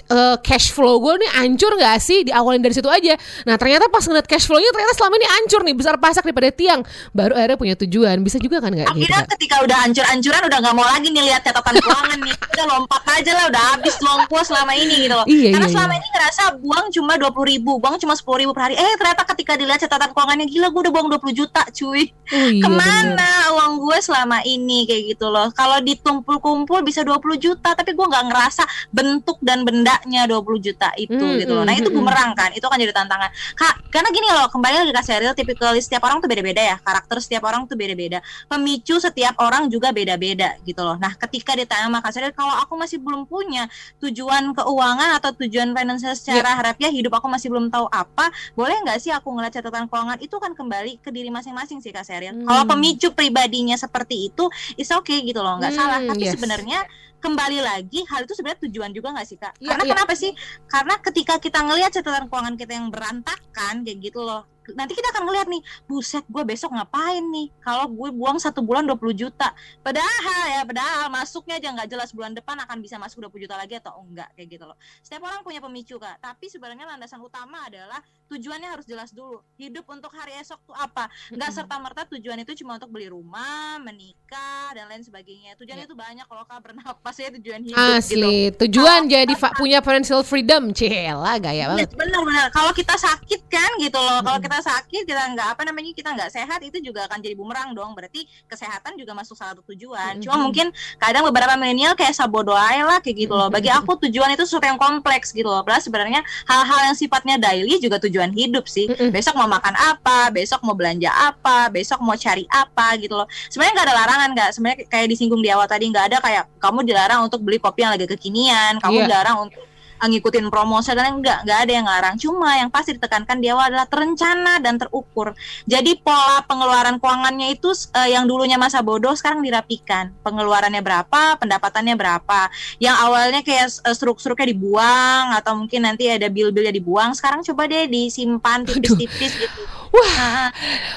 uh, 0.08 0.36
cash 0.40 0.72
flow 0.72 0.98
gue 1.02 1.20
nih 1.20 1.30
ancur 1.44 1.72
gak 1.76 1.98
sih? 2.00 2.24
Diawalin 2.24 2.62
dari 2.62 2.74
situ 2.74 2.88
aja. 2.88 3.14
Nah 3.44 3.56
ternyata 3.60 3.88
pas 3.92 4.04
ngeliat 4.04 4.26
cash 4.28 4.48
flow-nya 4.48 4.70
ternyata 4.72 4.94
selama 4.96 5.14
ini 5.20 5.26
ancur 5.28 5.60
nih 5.66 5.74
besar 5.76 5.94
pasak 6.00 6.24
daripada 6.24 6.48
tiang. 6.54 6.80
Baru 7.12 7.36
akhirnya 7.36 7.58
punya 7.58 7.74
tujuan. 7.84 8.22
Bisa 8.24 8.40
juga 8.40 8.62
kan 8.62 8.72
gak 8.72 8.94
gitu 8.96 9.18
ketika 9.36 9.60
udah 9.64 9.78
ancur-ancuran 9.88 10.42
udah 10.48 10.58
gak 10.62 10.74
mau 10.74 10.86
lagi 10.86 11.08
nih 11.10 11.22
lihat 11.28 11.42
catatan 11.44 11.74
keuangan 11.82 12.18
nih. 12.22 12.34
Udah 12.52 12.66
lompat 12.68 13.02
aja 13.12 13.30
lah 13.36 13.44
udah 13.50 13.62
habis 13.76 13.94
puas 14.28 14.46
selama 14.46 14.72
ini 14.76 15.08
gitu 15.08 15.14
loh. 15.14 15.26
Iya, 15.26 15.56
karena 15.56 15.66
iya, 15.68 15.74
selama 15.74 15.92
iya. 15.92 16.00
ini 16.00 16.08
ngerasa 16.14 16.42
buang 16.62 16.86
cuma 16.94 17.12
dua 17.18 17.30
puluh 17.34 17.48
ribu 17.52 17.72
buang 17.82 17.96
cuma 17.98 18.14
sepuluh 18.14 18.46
ribu 18.46 18.52
per 18.54 18.70
hari. 18.70 18.74
Eh 18.78 18.94
ternyata 18.96 19.26
ketika 19.34 19.58
dilihat 19.58 19.80
catatan 19.82 20.10
keuangannya 20.14 20.46
gila 20.46 20.68
gue 20.70 20.80
udah 20.88 20.92
buang 20.92 21.08
20 21.08 21.34
juta 21.34 21.62
cuy 21.72 22.12
oh, 22.32 22.48
iya, 22.50 22.64
ke 22.64 22.68
mana 22.72 23.14
bener. 23.14 23.54
uang 23.54 23.72
gue 23.86 23.98
selama 24.02 24.38
ini 24.48 24.88
kayak 24.88 25.02
gitu 25.14 25.28
loh 25.28 25.52
kalau 25.54 25.78
ditumpul-kumpul 25.84 26.80
bisa 26.82 27.04
20 27.04 27.20
juta 27.38 27.76
tapi 27.76 27.94
gue 27.94 28.06
nggak 28.08 28.26
ngerasa 28.32 28.64
bentuk 28.90 29.38
dan 29.44 29.62
benda 29.62 29.82
bendanya 29.82 30.30
20 30.30 30.62
juta 30.62 30.88
itu 30.94 31.18
hmm, 31.18 31.42
gitu 31.42 31.52
loh. 31.58 31.66
Nah, 31.66 31.74
itu 31.74 31.90
hmm, 31.90 31.98
hmm. 31.98 32.06
bumerang 32.06 32.30
kan. 32.38 32.54
Itu 32.54 32.70
kan 32.70 32.78
jadi 32.78 32.94
tantangan. 32.94 33.34
Kak, 33.58 33.90
karena 33.90 34.08
gini 34.14 34.28
loh, 34.30 34.46
kembali 34.46 34.74
lagi 34.86 34.92
ke 34.94 35.02
serial 35.02 35.34
tipikal 35.34 35.74
setiap 35.74 36.06
orang 36.06 36.22
tuh 36.22 36.30
beda-beda 36.30 36.62
ya. 36.62 36.76
Karakter 36.78 37.18
setiap 37.18 37.42
orang 37.50 37.66
tuh 37.66 37.74
beda-beda. 37.74 38.22
Pemicu 38.46 39.02
setiap 39.02 39.34
orang 39.42 39.66
juga 39.66 39.90
beda-beda 39.90 40.54
gitu 40.62 40.86
loh. 40.86 40.94
Nah, 41.02 41.18
ketika 41.18 41.58
ditanya 41.58 41.90
sama 41.90 41.98
Kak 41.98 42.12
Serial, 42.14 42.30
kalau 42.30 42.54
aku 42.62 42.78
masih 42.78 43.02
belum 43.02 43.26
punya 43.26 43.66
tujuan 43.98 44.54
keuangan 44.54 45.18
atau 45.18 45.34
tujuan 45.42 45.74
finansial 45.74 46.14
secara 46.14 46.54
yeah. 46.54 46.58
harafiah 46.62 46.92
hidup 46.94 47.18
aku 47.18 47.26
masih 47.26 47.50
belum 47.50 47.66
tahu 47.74 47.90
apa, 47.90 48.30
boleh 48.54 48.78
nggak 48.86 49.02
sih 49.02 49.10
aku 49.10 49.34
ngeliat 49.34 49.50
catatan 49.50 49.90
keuangan 49.90 50.22
itu 50.22 50.38
kan 50.38 50.54
kembali 50.54 51.02
ke 51.02 51.10
diri 51.10 51.34
masing-masing 51.34 51.82
sih 51.82 51.90
Kak 51.90 52.06
Serial. 52.06 52.21
Hmm. 52.30 52.46
Kalau 52.46 52.64
pemicu 52.70 53.08
pribadinya 53.10 53.74
seperti 53.74 54.30
itu, 54.30 54.46
is 54.78 54.90
okay 54.94 55.26
gitu 55.26 55.42
loh, 55.42 55.58
nggak 55.58 55.74
hmm, 55.74 55.80
salah. 55.82 55.98
Tapi 55.98 56.24
yes. 56.30 56.38
sebenarnya 56.38 56.80
kembali 57.22 57.58
lagi 57.62 58.02
hal 58.10 58.26
itu 58.26 58.34
sebenarnya 58.34 58.60
tujuan 58.66 58.90
juga 58.94 59.14
nggak 59.14 59.26
sih 59.26 59.38
kak? 59.38 59.54
Ya, 59.62 59.74
Karena 59.74 59.84
ya. 59.86 59.90
kenapa 59.94 60.12
sih? 60.18 60.30
Karena 60.66 60.94
ketika 60.98 61.34
kita 61.38 61.58
ngelihat 61.62 61.90
catatan 61.94 62.26
keuangan 62.26 62.54
kita 62.58 62.72
yang 62.74 62.86
berantakan 62.90 63.74
kayak 63.86 63.98
gitu 64.02 64.20
loh, 64.22 64.42
nanti 64.74 64.94
kita 64.94 65.10
akan 65.10 65.22
ngeliat 65.26 65.46
nih 65.50 65.62
buset 65.90 66.24
gue 66.30 66.42
besok 66.46 66.70
ngapain 66.74 67.22
nih? 67.22 67.50
Kalau 67.62 67.90
gue 67.90 68.08
buang 68.14 68.38
satu 68.38 68.62
bulan 68.62 68.86
20 68.86 68.98
juta. 69.14 69.50
Padahal 69.82 70.44
ya 70.54 70.62
padahal 70.62 71.10
masuknya 71.10 71.58
aja 71.58 71.68
nggak 71.74 71.88
jelas 71.90 72.10
bulan 72.14 72.32
depan 72.32 72.54
akan 72.62 72.78
bisa 72.78 72.96
masuk 72.96 73.26
20 73.26 73.46
juta 73.48 73.54
lagi 73.58 73.78
atau 73.78 73.98
enggak 74.02 74.30
kayak 74.38 74.48
gitu 74.58 74.64
loh. 74.66 74.76
Setiap 75.02 75.26
orang 75.26 75.42
punya 75.42 75.58
pemicu 75.58 75.98
kak. 75.98 76.22
Tapi 76.22 76.46
sebenarnya 76.46 76.86
landasan 76.86 77.18
utama 77.18 77.66
adalah 77.66 77.98
tujuannya 78.30 78.68
harus 78.70 78.86
jelas 78.86 79.10
dulu. 79.10 79.42
Hidup 79.58 79.84
untuk 79.90 80.14
hari 80.14 80.38
esok 80.38 80.62
tuh 80.64 80.76
apa? 80.76 81.10
Nggak 81.34 81.50
serta 81.50 81.76
merta 81.82 82.02
tujuan 82.06 82.38
itu 82.42 82.62
cuma 82.62 82.78
untuk 82.78 82.94
beli 82.94 83.10
rumah 83.10 83.82
menikah 83.82 84.72
dan 84.74 84.86
lain 84.86 85.02
sebagainya. 85.02 85.58
Tujuan 85.58 85.82
yeah. 85.82 85.86
itu 85.86 85.94
banyak 85.94 86.26
kalau 86.30 86.44
kak 86.46 86.60
bernapas 86.62 87.16
ya 87.18 87.28
tujuan 87.34 87.60
hidup 87.66 87.78
asli. 87.98 88.52
Gitu. 88.52 88.68
tujuan 88.68 89.06
kalo 89.06 89.12
jadi 89.12 89.34
punya 89.58 89.78
financial 89.82 90.20
freedom 90.22 90.70
cila 90.74 91.36
gaya 91.42 91.72
banget. 91.72 91.90
Benar 91.94 92.22
benar 92.22 92.46
kalau 92.54 92.72
kita 92.72 92.94
sakit 92.94 93.40
kan 93.50 93.70
gitu 93.80 93.98
loh 93.98 94.20
kalau 94.24 94.38
kita 94.40 94.51
kita 94.52 94.68
sakit 94.68 95.02
kita 95.08 95.22
nggak 95.32 95.48
apa 95.56 95.62
namanya 95.64 95.96
kita 95.96 96.12
nggak 96.12 96.28
sehat 96.28 96.60
itu 96.60 96.76
juga 96.84 97.08
akan 97.08 97.24
jadi 97.24 97.32
bumerang 97.32 97.72
dong. 97.72 97.96
Berarti 97.96 98.28
kesehatan 98.44 99.00
juga 99.00 99.16
masuk 99.16 99.32
salah 99.32 99.56
satu 99.56 99.64
tujuan. 99.72 100.20
Cuma 100.20 100.36
mungkin 100.36 100.68
kadang 101.00 101.24
beberapa 101.24 101.56
milenial 101.56 101.96
kayak 101.96 102.12
sabodo 102.12 102.52
aja 102.52 102.84
lah 102.84 103.00
kayak 103.00 103.24
gitu 103.24 103.32
loh. 103.32 103.48
Bagi 103.48 103.72
aku 103.72 103.96
tujuan 104.04 104.36
itu 104.36 104.44
sesuatu 104.44 104.68
yang 104.68 104.76
kompleks 104.76 105.32
gitu 105.32 105.48
loh. 105.48 105.64
Padahal 105.64 105.80
sebenarnya 105.80 106.20
hal-hal 106.44 106.92
yang 106.92 106.96
sifatnya 107.00 107.40
daily 107.40 107.80
juga 107.80 107.96
tujuan 108.04 108.28
hidup 108.36 108.68
sih. 108.68 108.92
Besok 109.08 109.40
mau 109.40 109.48
makan 109.48 109.72
apa 109.72 110.28
besok 110.28 110.60
mau 110.68 110.76
belanja 110.76 111.08
apa 111.08 111.72
besok 111.72 112.04
mau 112.04 112.12
cari 112.12 112.44
apa 112.52 113.00
gitu 113.00 113.16
loh. 113.16 113.24
Sebenarnya 113.48 113.72
nggak 113.80 113.86
ada 113.88 113.94
larangan 114.04 114.28
nggak. 114.36 114.50
Sebenarnya 114.52 114.78
kayak 114.92 115.06
disinggung 115.08 115.40
di 115.40 115.48
awal 115.48 115.64
tadi 115.64 115.88
nggak 115.88 116.12
ada 116.12 116.18
kayak 116.20 116.44
kamu 116.60 116.84
dilarang 116.84 117.24
untuk 117.24 117.40
beli 117.40 117.56
kopi 117.56 117.88
yang 117.88 117.96
lagi 117.96 118.04
kekinian 118.04 118.76
kamu 118.84 119.00
Iya. 119.00 119.06
dilarang 119.08 119.36
untuk 119.48 119.71
ngikutin 120.08 120.50
promosi 120.50 120.90
dan 120.94 121.18
enggak 121.18 121.44
enggak 121.46 121.58
ada 121.62 121.72
yang 121.72 121.86
larang 121.86 122.16
cuma 122.18 122.58
yang 122.58 122.70
pasti 122.70 122.96
ditekankan 122.96 123.38
di 123.38 123.50
awal 123.50 123.70
adalah 123.70 123.86
terencana 123.86 124.58
dan 124.58 124.78
terukur. 124.78 125.34
Jadi 125.66 125.98
pola 126.00 126.42
pengeluaran 126.46 126.98
keuangannya 126.98 127.54
itu 127.54 127.70
eh, 127.94 128.14
yang 128.14 128.26
dulunya 128.26 128.56
masa 128.58 128.82
bodoh 128.82 129.14
sekarang 129.14 129.42
dirapikan. 129.42 130.14
Pengeluarannya 130.22 130.82
berapa 130.82 131.36
pendapatannya 131.38 131.94
berapa. 131.98 132.50
Yang 132.78 132.96
awalnya 133.02 133.40
kayak 133.42 133.68
eh, 133.82 133.94
strukturnya 133.94 134.46
dibuang 134.48 135.34
atau 135.36 135.52
mungkin 135.58 135.86
nanti 135.86 136.08
ada 136.08 136.26
bill-billnya 136.30 136.74
dibuang 136.74 137.12
sekarang 137.12 137.42
coba 137.42 137.66
deh 137.68 137.90
disimpan 137.90 138.64
tipis-tipis 138.66 139.32
gitu 139.36 139.81
Wah, 139.92 140.10
Nah, 140.12 140.48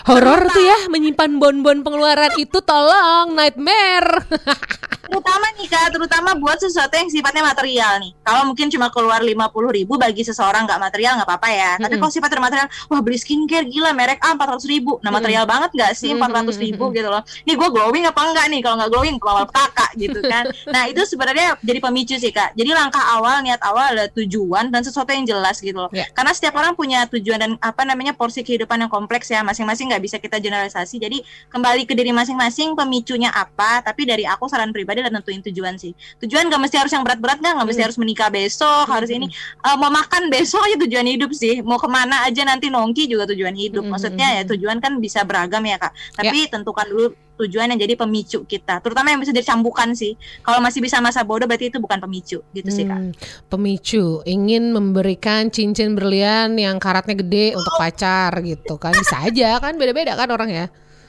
horor 0.07 0.47
tuh 0.49 0.63
ya 0.63 0.87
menyimpan 0.87 1.35
bon-bon 1.35 1.83
pengeluaran 1.83 2.31
itu 2.39 2.59
tolong 2.63 3.35
nightmare. 3.35 4.23
terutama 5.05 5.47
nih 5.61 5.69
kak 5.69 5.93
terutama 5.93 6.29
buat 6.33 6.57
sesuatu 6.57 6.97
yang 6.97 7.07
sifatnya 7.13 7.45
material 7.45 8.01
nih. 8.01 8.11
Kalau 8.25 8.41
mungkin 8.49 8.67
cuma 8.73 8.89
keluar 8.89 9.21
lima 9.21 9.47
puluh 9.53 9.69
ribu 9.69 10.01
bagi 10.01 10.25
seseorang 10.25 10.65
nggak 10.65 10.81
material 10.81 11.21
nggak 11.21 11.29
apa-apa 11.29 11.49
ya. 11.53 11.71
Tapi 11.77 11.93
Mm-mm. 11.93 12.01
kalau 12.01 12.11
sifatnya 12.11 12.41
material 12.41 12.67
wah 12.89 13.01
beli 13.05 13.17
skincare 13.21 13.69
gila 13.69 13.93
merek 13.93 14.17
A 14.25 14.33
empat 14.33 14.57
ratus 14.57 14.65
ribu. 14.65 14.97
Nah 15.05 15.13
material 15.13 15.45
banget 15.45 15.71
nggak 15.77 15.91
sih 15.93 16.09
empat 16.09 16.31
ratus 16.33 16.57
ribu 16.57 16.89
gitu 16.89 17.05
loh. 17.05 17.21
Ini 17.45 17.53
gue 17.53 17.69
glowing 17.69 18.03
apa 18.09 18.21
enggak 18.27 18.45
nih? 18.49 18.59
Kalau 18.65 18.75
nggak 18.81 18.91
glowing 18.91 19.15
awal 19.21 19.45
petaka 19.45 19.87
gitu 19.93 20.19
kan. 20.25 20.49
Nah 20.73 20.83
itu 20.89 21.01
sebenarnya 21.05 21.53
jadi 21.61 21.79
pemicu 21.79 22.15
sih 22.17 22.33
kak. 22.33 22.57
Jadi 22.57 22.73
langkah 22.73 23.05
awal 23.15 23.45
niat 23.45 23.61
awal 23.61 23.93
adalah 23.93 24.09
tujuan 24.09 24.73
dan 24.73 24.81
sesuatu 24.81 25.13
yang 25.13 25.25
jelas 25.29 25.61
gitu 25.61 25.77
loh. 25.77 25.91
Ya. 25.93 26.09
karena 26.11 26.33
setiap 26.33 26.57
orang 26.59 26.73
punya 26.73 27.05
tujuan 27.07 27.39
dan 27.39 27.51
apa 27.61 27.85
namanya 27.87 28.17
porsi 28.17 28.41
kehidupan 28.41 28.83
yang 28.83 28.84
kompleks 28.87 29.29
ya. 29.31 29.41
Masing-masing 29.41 29.91
nggak 29.91 30.03
bisa 30.03 30.17
kita 30.17 30.37
generalisasi. 30.39 30.97
Jadi 30.97 31.21
kembali 31.51 31.83
ke 31.85 31.93
diri 31.93 32.11
masing-masing 32.15 32.73
pemicunya 32.73 33.29
apa 33.31 33.81
tapi 33.85 34.07
dari 34.07 34.23
aku 34.25 34.47
saran 34.47 34.71
pribadi 34.71 35.01
adalah 35.01 35.19
nentuin 35.19 35.41
tujuan 35.45 35.75
sih. 35.77 35.91
Tujuan 36.23 36.47
gak 36.49 36.61
mesti 36.61 36.75
harus 36.79 36.91
yang 36.93 37.03
berat-berat 37.05 37.39
nggak 37.41 37.53
nggak 37.57 37.67
mesti 37.67 37.81
Hmm. 37.81 37.87
harus 37.91 37.97
menikah 37.99 38.29
besok 38.31 38.85
harus 38.89 39.09
ini. 39.11 39.27
Eh, 39.61 39.75
mau 39.77 39.91
makan 39.91 40.29
besok 40.31 40.61
aja 40.65 40.75
tujuan 40.87 41.05
hidup 41.05 41.31
sih. 41.35 41.61
Mau 41.61 41.77
ke 41.77 41.87
mana 41.89 42.25
aja 42.25 42.41
nanti 42.47 42.71
nongki 42.71 43.05
juga 43.09 43.29
tujuan 43.29 43.53
hidup. 43.53 43.83
Hmm, 43.85 43.93
maksudnya 43.93 44.41
ya 44.41 44.43
hmm, 44.43 44.51
tujuan 44.55 44.77
kan 44.81 44.97
bisa 44.97 45.21
beragam 45.27 45.61
ya 45.65 45.77
kak. 45.77 45.93
Tapi 46.15 46.49
tentukan 46.49 46.85
dulu 46.89 47.07
tujuan 47.39 47.71
yang 47.71 47.79
jadi 47.79 47.93
pemicu 47.99 48.47
kita. 48.47 48.79
Terutama 48.79 49.11
yang 49.11 49.19
bisa 49.19 49.35
dicampukan 49.35 49.91
sih. 49.95 50.15
Kalau 50.41 50.63
masih 50.63 50.79
bisa 50.79 51.03
masa 51.03 51.27
bodoh 51.27 51.45
berarti 51.45 51.69
itu 51.69 51.79
bukan 51.83 51.99
pemicu. 51.99 52.39
Gitu 52.55 52.69
sih 52.71 52.87
kak. 52.87 52.99
Hmm, 52.99 53.11
pemicu. 53.51 54.23
Ingin 54.23 54.71
memberikan 54.71 55.51
cincin 55.51 55.93
berlian 55.93 56.55
yang 56.55 56.79
karatnya 56.79 57.19
gede 57.19 57.55
untuk 57.55 57.75
pacar 57.75 58.31
gitu 58.43 58.79
kan. 58.79 58.95
Bisa 58.95 59.23
aja 59.23 59.59
kan? 59.59 59.75
Beda-beda 59.75 60.15
kan 60.15 60.31
orang 60.31 60.51
ya 60.51 60.65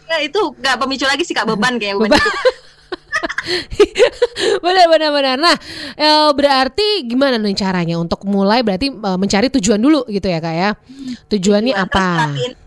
ya 0.06 0.23
itu 0.23 0.38
nggak 0.38 0.76
pemicu 0.78 1.04
lagi 1.04 1.23
sih 1.26 1.35
kak. 1.35 1.47
Beban 1.47 1.83
kayak 1.83 1.99
beban. 1.99 2.14
Beban. 2.14 2.26
benar 4.64 4.87
benar 4.92 5.11
benar. 5.11 5.37
Nah 5.40 5.56
eh, 5.97 6.30
berarti 6.35 7.06
gimana 7.06 7.40
nih 7.40 7.56
caranya? 7.59 7.97
Untuk 7.99 8.23
mulai 8.26 8.62
berarti 8.62 8.92
eh, 8.92 9.18
mencari 9.18 9.50
tujuan 9.50 9.80
dulu 9.80 10.06
gitu 10.06 10.26
ya 10.26 10.38
kak 10.38 10.54
ya? 10.54 10.71
Tujuannya 11.30 11.75
Tujuan, 11.75 11.88
terus 11.90 11.90
apa 11.90 12.06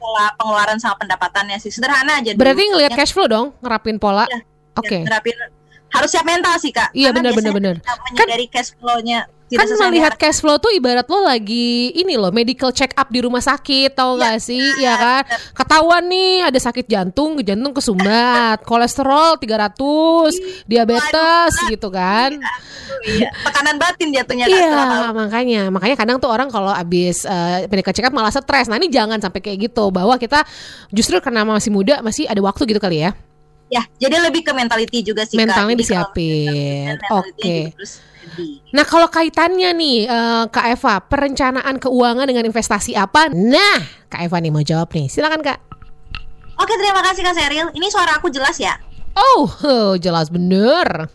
pola 0.10 0.34
pengeluaran 0.42 0.78
sama 0.82 0.96
pendapatannya 0.98 1.58
sih. 1.62 1.70
Sederhana 1.70 2.18
aja 2.18 2.34
dulu. 2.34 2.42
berarti 2.42 2.64
ngelihat 2.66 2.92
cash 2.98 3.14
flow 3.14 3.30
dong 3.30 3.54
ngerapin 3.62 4.02
pola? 4.02 4.26
Iya, 4.26 4.40
oke. 4.74 4.90
yang 4.90 5.06
nerapin 5.06 5.38
harus 5.94 6.10
siap 6.10 6.26
mental 6.26 6.54
sih 6.58 6.74
kak. 6.74 6.90
Iya, 6.98 7.14
Karena 7.14 7.30
benar, 7.30 7.76
kita 7.78 7.94
menyadari 8.10 8.46
cash 8.50 8.74
flow-nya 8.78 9.30
tidak 9.50 9.66
kan 9.66 9.90
melihat 9.90 10.14
dengan- 10.14 10.22
cash 10.22 10.40
flow 10.40 10.56
tuh 10.56 10.70
ibarat 10.72 11.04
lo 11.04 11.26
lagi 11.26 11.90
ini 11.92 12.14
loh 12.16 12.30
medical 12.30 12.70
check 12.70 12.94
up 12.94 13.10
di 13.10 13.20
rumah 13.20 13.42
sakit 13.42 13.92
tau 13.92 14.14
Iya, 14.14 14.22
gak 14.22 14.38
sih? 14.40 14.66
ya 14.78 14.94
kan? 14.94 15.24
Ketahuan 15.52 16.06
nih 16.06 16.46
ada 16.46 16.60
sakit 16.62 16.86
jantung 16.86 17.42
jantung 17.42 17.74
kesumbat 17.74 18.62
kolesterol 18.62 19.36
300 19.36 20.38
diabetes 20.66 21.52
gitu 21.68 21.90
kan? 21.90 22.38
Iya, 23.00 23.30
tekanan 23.42 23.76
batin 23.78 24.10
jatuhnya 24.12 24.46
setelah 24.46 24.86
Iya 24.86 25.10
makanya. 25.14 25.62
Makanya 25.70 25.96
kadang 25.96 26.18
tuh 26.18 26.30
orang 26.30 26.50
kalau 26.50 26.70
abis 26.70 27.24
eh, 27.24 27.66
medical 27.66 27.92
check 27.92 28.06
up 28.06 28.14
malah 28.14 28.30
stres. 28.30 28.70
Nah 28.70 28.78
ini 28.78 28.88
jangan 28.88 29.18
sampai 29.18 29.40
kayak 29.40 29.72
gitu 29.72 29.90
bahwa 29.90 30.14
kita 30.16 30.46
justru 30.90 31.18
karena 31.18 31.42
masih 31.42 31.74
muda 31.74 32.02
masih 32.02 32.26
ada 32.26 32.40
waktu 32.40 32.66
gitu 32.66 32.78
kali 32.78 33.02
ya? 33.02 33.12
Ya 33.70 33.86
jadi 34.02 34.18
lebih 34.20 34.42
ke 34.42 34.50
mentality 34.50 35.06
juga 35.06 35.30
sih 35.30 35.38
mentalnya 35.38 35.78
disiapin. 35.78 36.98
oke. 37.08 37.38
juga 37.38 37.70
terus 37.78 38.02
Nah 38.74 38.86
kalau 38.86 39.08
kaitannya 39.10 39.74
nih 39.74 39.98
eh, 40.06 40.44
Kak 40.50 40.66
Eva 40.76 41.02
perencanaan 41.04 41.76
keuangan 41.78 42.26
dengan 42.26 42.46
investasi 42.48 42.94
apa? 42.98 43.30
Nah 43.32 43.80
Kak 44.10 44.26
Eva 44.26 44.38
nih 44.42 44.52
mau 44.52 44.64
jawab 44.66 44.90
nih 44.92 45.08
silakan 45.08 45.42
Kak. 45.46 45.60
oke 46.60 46.74
terima 46.76 47.00
kasih 47.00 47.24
kak 47.24 47.36
Seril 47.40 47.68
ini 47.72 47.88
suara 47.88 48.20
aku 48.20 48.28
jelas 48.28 48.60
ya 48.60 48.76
Oh 49.16 49.96
jelas 50.00 50.32
bener. 50.32 51.10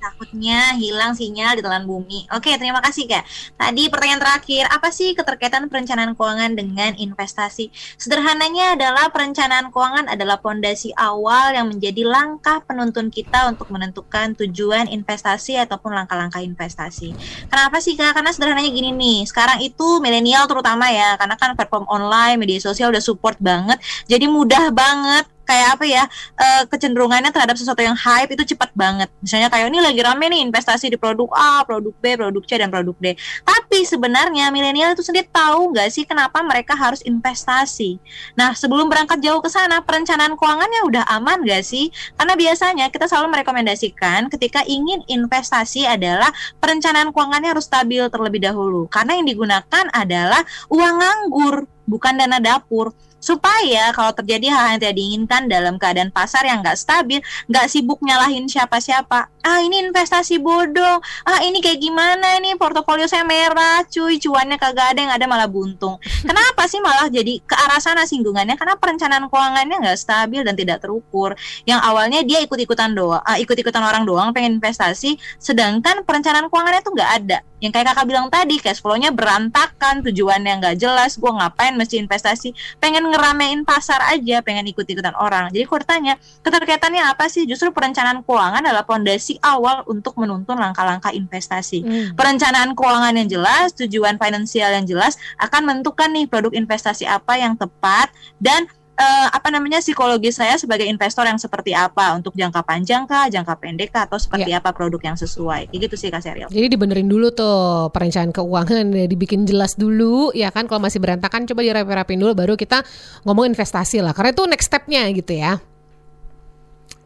Takutnya 0.00 0.76
hilang 0.80 1.12
sinyal 1.12 1.60
di 1.60 1.62
telan 1.62 1.84
bumi. 1.84 2.24
Oke, 2.32 2.56
terima 2.56 2.80
kasih 2.80 3.04
Kak. 3.04 3.24
Tadi 3.60 3.92
pertanyaan 3.92 4.20
terakhir, 4.20 4.64
apa 4.72 4.88
sih 4.88 5.12
keterkaitan 5.12 5.68
perencanaan 5.68 6.16
keuangan 6.16 6.56
dengan 6.56 6.96
investasi? 6.96 7.68
Sederhananya 8.00 8.76
adalah 8.80 9.12
perencanaan 9.12 9.68
keuangan 9.68 10.08
adalah 10.08 10.40
pondasi 10.40 10.96
awal 10.96 11.52
yang 11.52 11.68
menjadi 11.68 12.08
langkah 12.08 12.64
penuntun 12.64 13.12
kita 13.12 13.52
untuk 13.52 13.68
menentukan 13.68 14.32
tujuan 14.40 14.88
investasi 14.88 15.60
ataupun 15.60 15.92
langkah-langkah 15.92 16.40
investasi. 16.40 17.12
Kenapa 17.52 17.84
sih 17.84 18.00
Kak? 18.00 18.16
Karena 18.16 18.32
sederhananya 18.32 18.72
gini 18.72 18.96
nih, 18.96 19.28
sekarang 19.28 19.60
itu 19.60 20.00
milenial 20.00 20.48
terutama 20.48 20.88
ya, 20.88 21.20
karena 21.20 21.36
kan 21.36 21.52
platform 21.52 21.84
online, 21.92 22.40
media 22.40 22.56
sosial 22.60 22.88
udah 22.88 23.04
support 23.04 23.36
banget, 23.36 23.76
jadi 24.08 24.24
mudah 24.24 24.72
banget 24.72 25.28
kayak 25.50 25.68
apa 25.74 25.84
ya 25.84 26.04
eh, 26.38 26.62
kecenderungannya 26.70 27.34
terhadap 27.34 27.58
sesuatu 27.58 27.82
yang 27.82 27.98
hype 27.98 28.30
itu 28.30 28.54
cepat 28.54 28.70
banget. 28.78 29.10
Misalnya 29.18 29.50
kayak 29.50 29.74
ini 29.74 29.82
lagi 29.82 29.98
rame 29.98 30.30
nih 30.30 30.40
investasi 30.46 30.86
di 30.86 30.94
produk 30.94 31.26
A, 31.34 31.66
produk 31.66 31.90
B, 31.98 32.14
produk 32.14 32.42
C 32.46 32.50
dan 32.62 32.70
produk 32.70 32.94
D. 33.02 33.18
Tapi 33.42 33.82
sebenarnya 33.82 34.54
milenial 34.54 34.94
itu 34.94 35.02
sendiri 35.02 35.26
tahu 35.34 35.74
nggak 35.74 35.90
sih 35.90 36.06
kenapa 36.06 36.38
mereka 36.46 36.78
harus 36.78 37.02
investasi? 37.02 37.98
Nah 38.38 38.54
sebelum 38.54 38.86
berangkat 38.86 39.18
jauh 39.18 39.42
ke 39.42 39.50
sana 39.50 39.82
perencanaan 39.82 40.38
keuangannya 40.38 40.86
udah 40.86 41.04
aman 41.18 41.42
nggak 41.42 41.66
sih? 41.66 41.90
Karena 42.14 42.38
biasanya 42.38 42.86
kita 42.94 43.10
selalu 43.10 43.34
merekomendasikan 43.34 44.30
ketika 44.30 44.62
ingin 44.70 45.02
investasi 45.10 45.90
adalah 45.90 46.30
perencanaan 46.62 47.10
keuangannya 47.10 47.50
harus 47.50 47.66
stabil 47.66 48.06
terlebih 48.06 48.38
dahulu. 48.46 48.86
Karena 48.86 49.18
yang 49.18 49.26
digunakan 49.26 49.84
adalah 49.90 50.46
uang 50.70 50.94
nganggur 51.02 51.66
bukan 51.90 52.14
dana 52.14 52.38
dapur 52.38 52.94
supaya 53.20 53.92
kalau 53.92 54.10
terjadi 54.16 54.50
hal 54.50 54.64
yang 54.74 54.78
tidak 54.80 54.96
diinginkan 54.96 55.42
dalam 55.46 55.76
keadaan 55.76 56.08
pasar 56.10 56.42
yang 56.48 56.64
nggak 56.64 56.74
stabil, 56.74 57.20
nggak 57.46 57.66
sibuk 57.68 58.00
nyalahin 58.00 58.48
siapa-siapa. 58.48 59.28
Ah 59.40 59.60
ini 59.60 59.80
investasi 59.88 60.40
bodong, 60.40 61.00
ah 61.24 61.40
ini 61.44 61.60
kayak 61.60 61.80
gimana 61.80 62.40
ini 62.40 62.56
portofolio 62.56 63.08
saya 63.08 63.24
merah, 63.24 63.84
cuy, 63.88 64.16
cuannya 64.20 64.56
kagak 64.56 64.96
ada 64.96 65.00
yang 65.00 65.12
ada 65.12 65.24
malah 65.28 65.48
buntung. 65.48 66.00
Kenapa 66.28 66.64
sih 66.66 66.80
malah 66.80 67.08
jadi 67.12 67.40
ke 67.44 67.54
arah 67.54 67.80
sana 67.80 68.08
singgungannya? 68.08 68.56
Karena 68.56 68.76
perencanaan 68.80 69.28
keuangannya 69.28 69.76
nggak 69.84 69.98
stabil 70.00 70.40
dan 70.44 70.56
tidak 70.56 70.80
terukur. 70.84 71.36
Yang 71.68 71.80
awalnya 71.84 72.20
dia 72.24 72.40
ikut-ikutan 72.44 72.96
doang, 72.96 73.20
ah, 73.22 73.36
ikut-ikutan 73.36 73.84
orang 73.84 74.08
doang 74.08 74.32
pengen 74.32 74.60
investasi, 74.60 75.20
sedangkan 75.36 76.02
perencanaan 76.08 76.48
keuangannya 76.48 76.80
tuh 76.80 76.92
nggak 76.96 77.12
ada. 77.24 77.38
Yang 77.60 77.72
kayak 77.76 77.86
kakak 77.92 78.06
bilang 78.08 78.26
tadi, 78.32 78.56
cash 78.56 78.80
flow-nya 78.80 79.12
berantakan, 79.12 80.00
tujuannya 80.00 80.64
nggak 80.64 80.76
jelas, 80.80 81.20
gua 81.20 81.36
ngapain 81.36 81.76
mesti 81.76 82.00
investasi, 82.00 82.56
pengen 82.80 83.04
ngeramein 83.10 83.66
pasar 83.66 83.98
aja, 84.08 84.40
pengen 84.40 84.64
ikut-ikutan 84.70 85.12
orang. 85.18 85.50
Jadi 85.50 85.66
aku 85.66 85.82
tanya, 85.82 86.14
keterkaitannya 86.46 87.02
apa 87.02 87.26
sih? 87.26 87.44
Justru 87.44 87.74
perencanaan 87.74 88.22
keuangan 88.22 88.62
adalah 88.62 88.86
pondasi 88.86 89.36
awal 89.42 89.82
untuk 89.90 90.16
menuntun 90.16 90.56
langkah-langkah 90.56 91.10
investasi. 91.10 91.82
Hmm. 91.82 92.08
Perencanaan 92.14 92.72
keuangan 92.78 93.14
yang 93.18 93.28
jelas, 93.28 93.74
tujuan 93.74 94.16
finansial 94.16 94.70
yang 94.72 94.86
jelas 94.86 95.18
akan 95.42 95.66
menentukan 95.66 96.08
nih 96.14 96.30
produk 96.30 96.54
investasi 96.54 97.04
apa 97.04 97.36
yang 97.36 97.58
tepat 97.58 98.14
dan 98.38 98.70
eh, 99.00 99.28
apa 99.32 99.48
namanya 99.48 99.80
psikologi 99.80 100.28
saya 100.28 100.60
sebagai 100.60 100.84
investor 100.84 101.24
yang 101.24 101.40
seperti 101.40 101.72
apa 101.72 102.12
untuk 102.12 102.36
jangka 102.36 102.60
panjang 102.60 103.08
kah, 103.08 103.32
jangka 103.32 103.56
pendek 103.56 103.88
kah, 103.90 104.04
atau 104.04 104.20
seperti 104.20 104.52
apa 104.52 104.76
produk 104.76 105.00
yang 105.00 105.16
sesuai. 105.16 105.72
Kayak 105.72 105.80
gitu 105.88 105.94
sih 105.96 106.08
Kak 106.12 106.20
Serial. 106.20 106.48
Jadi 106.52 106.66
dibenerin 106.76 107.08
dulu 107.08 107.32
tuh 107.32 107.88
perencanaan 107.90 108.30
keuangan 108.36 108.92
ya, 108.92 109.06
dibikin 109.08 109.48
jelas 109.48 109.74
dulu 109.80 110.30
ya 110.36 110.52
kan 110.52 110.68
kalau 110.68 110.84
masih 110.84 111.00
berantakan 111.00 111.48
coba 111.48 111.64
dirapi-rapin 111.64 112.20
dulu 112.20 112.32
baru 112.36 112.54
kita 112.60 112.84
ngomong 113.24 113.48
investasi 113.56 114.04
lah 114.04 114.12
karena 114.12 114.36
itu 114.36 114.44
next 114.44 114.68
stepnya 114.68 115.08
gitu 115.16 115.32
ya. 115.32 115.58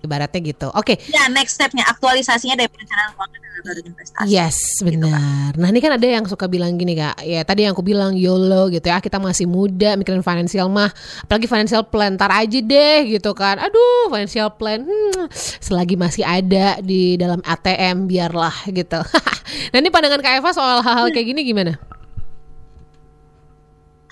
Ibaratnya 0.05 0.41
gitu. 0.45 0.69
Oke. 0.73 0.97
Okay. 1.01 1.13
Ya, 1.13 1.27
next 1.33 1.57
stepnya 1.57 1.89
aktualisasinya 1.89 2.61
dari 2.61 2.69
perencanaan 2.69 3.17
keuangan 3.17 3.45
dan 3.65 3.81
investasi. 3.81 4.29
Yes, 4.29 4.59
benar. 4.85 5.57
Gitu, 5.57 5.61
nah, 5.61 5.69
ini 5.73 5.81
kan 5.81 5.93
ada 5.97 6.07
yang 6.07 6.25
suka 6.29 6.45
bilang 6.47 6.77
gini 6.77 6.93
kak, 6.93 7.25
ya 7.25 7.41
tadi 7.43 7.65
yang 7.65 7.73
aku 7.73 7.81
bilang 7.81 8.13
YOLO 8.13 8.69
gitu 8.69 8.93
ya, 8.93 9.01
kita 9.01 9.17
masih 9.17 9.49
muda 9.49 9.97
mikirin 9.97 10.21
financial 10.21 10.69
mah, 10.69 10.93
apalagi 11.25 11.49
financial 11.49 11.83
plan 11.89 12.21
tar 12.21 12.31
aja 12.31 12.61
deh 12.61 12.99
gitu 13.09 13.33
kan. 13.33 13.57
Aduh, 13.57 14.13
financial 14.13 14.53
plan, 14.53 14.85
hmm, 14.85 15.33
selagi 15.65 15.97
masih 15.97 16.23
ada 16.23 16.79
di 16.85 17.17
dalam 17.17 17.41
ATM 17.41 18.05
biarlah 18.05 18.55
gitu. 18.69 19.01
nah 19.73 19.79
ini 19.81 19.89
pandangan 19.89 20.21
Kak 20.21 20.45
Eva 20.45 20.51
soal 20.53 20.85
hal-hal 20.85 21.09
kayak 21.11 21.27
gini 21.33 21.41
gimana? 21.49 21.81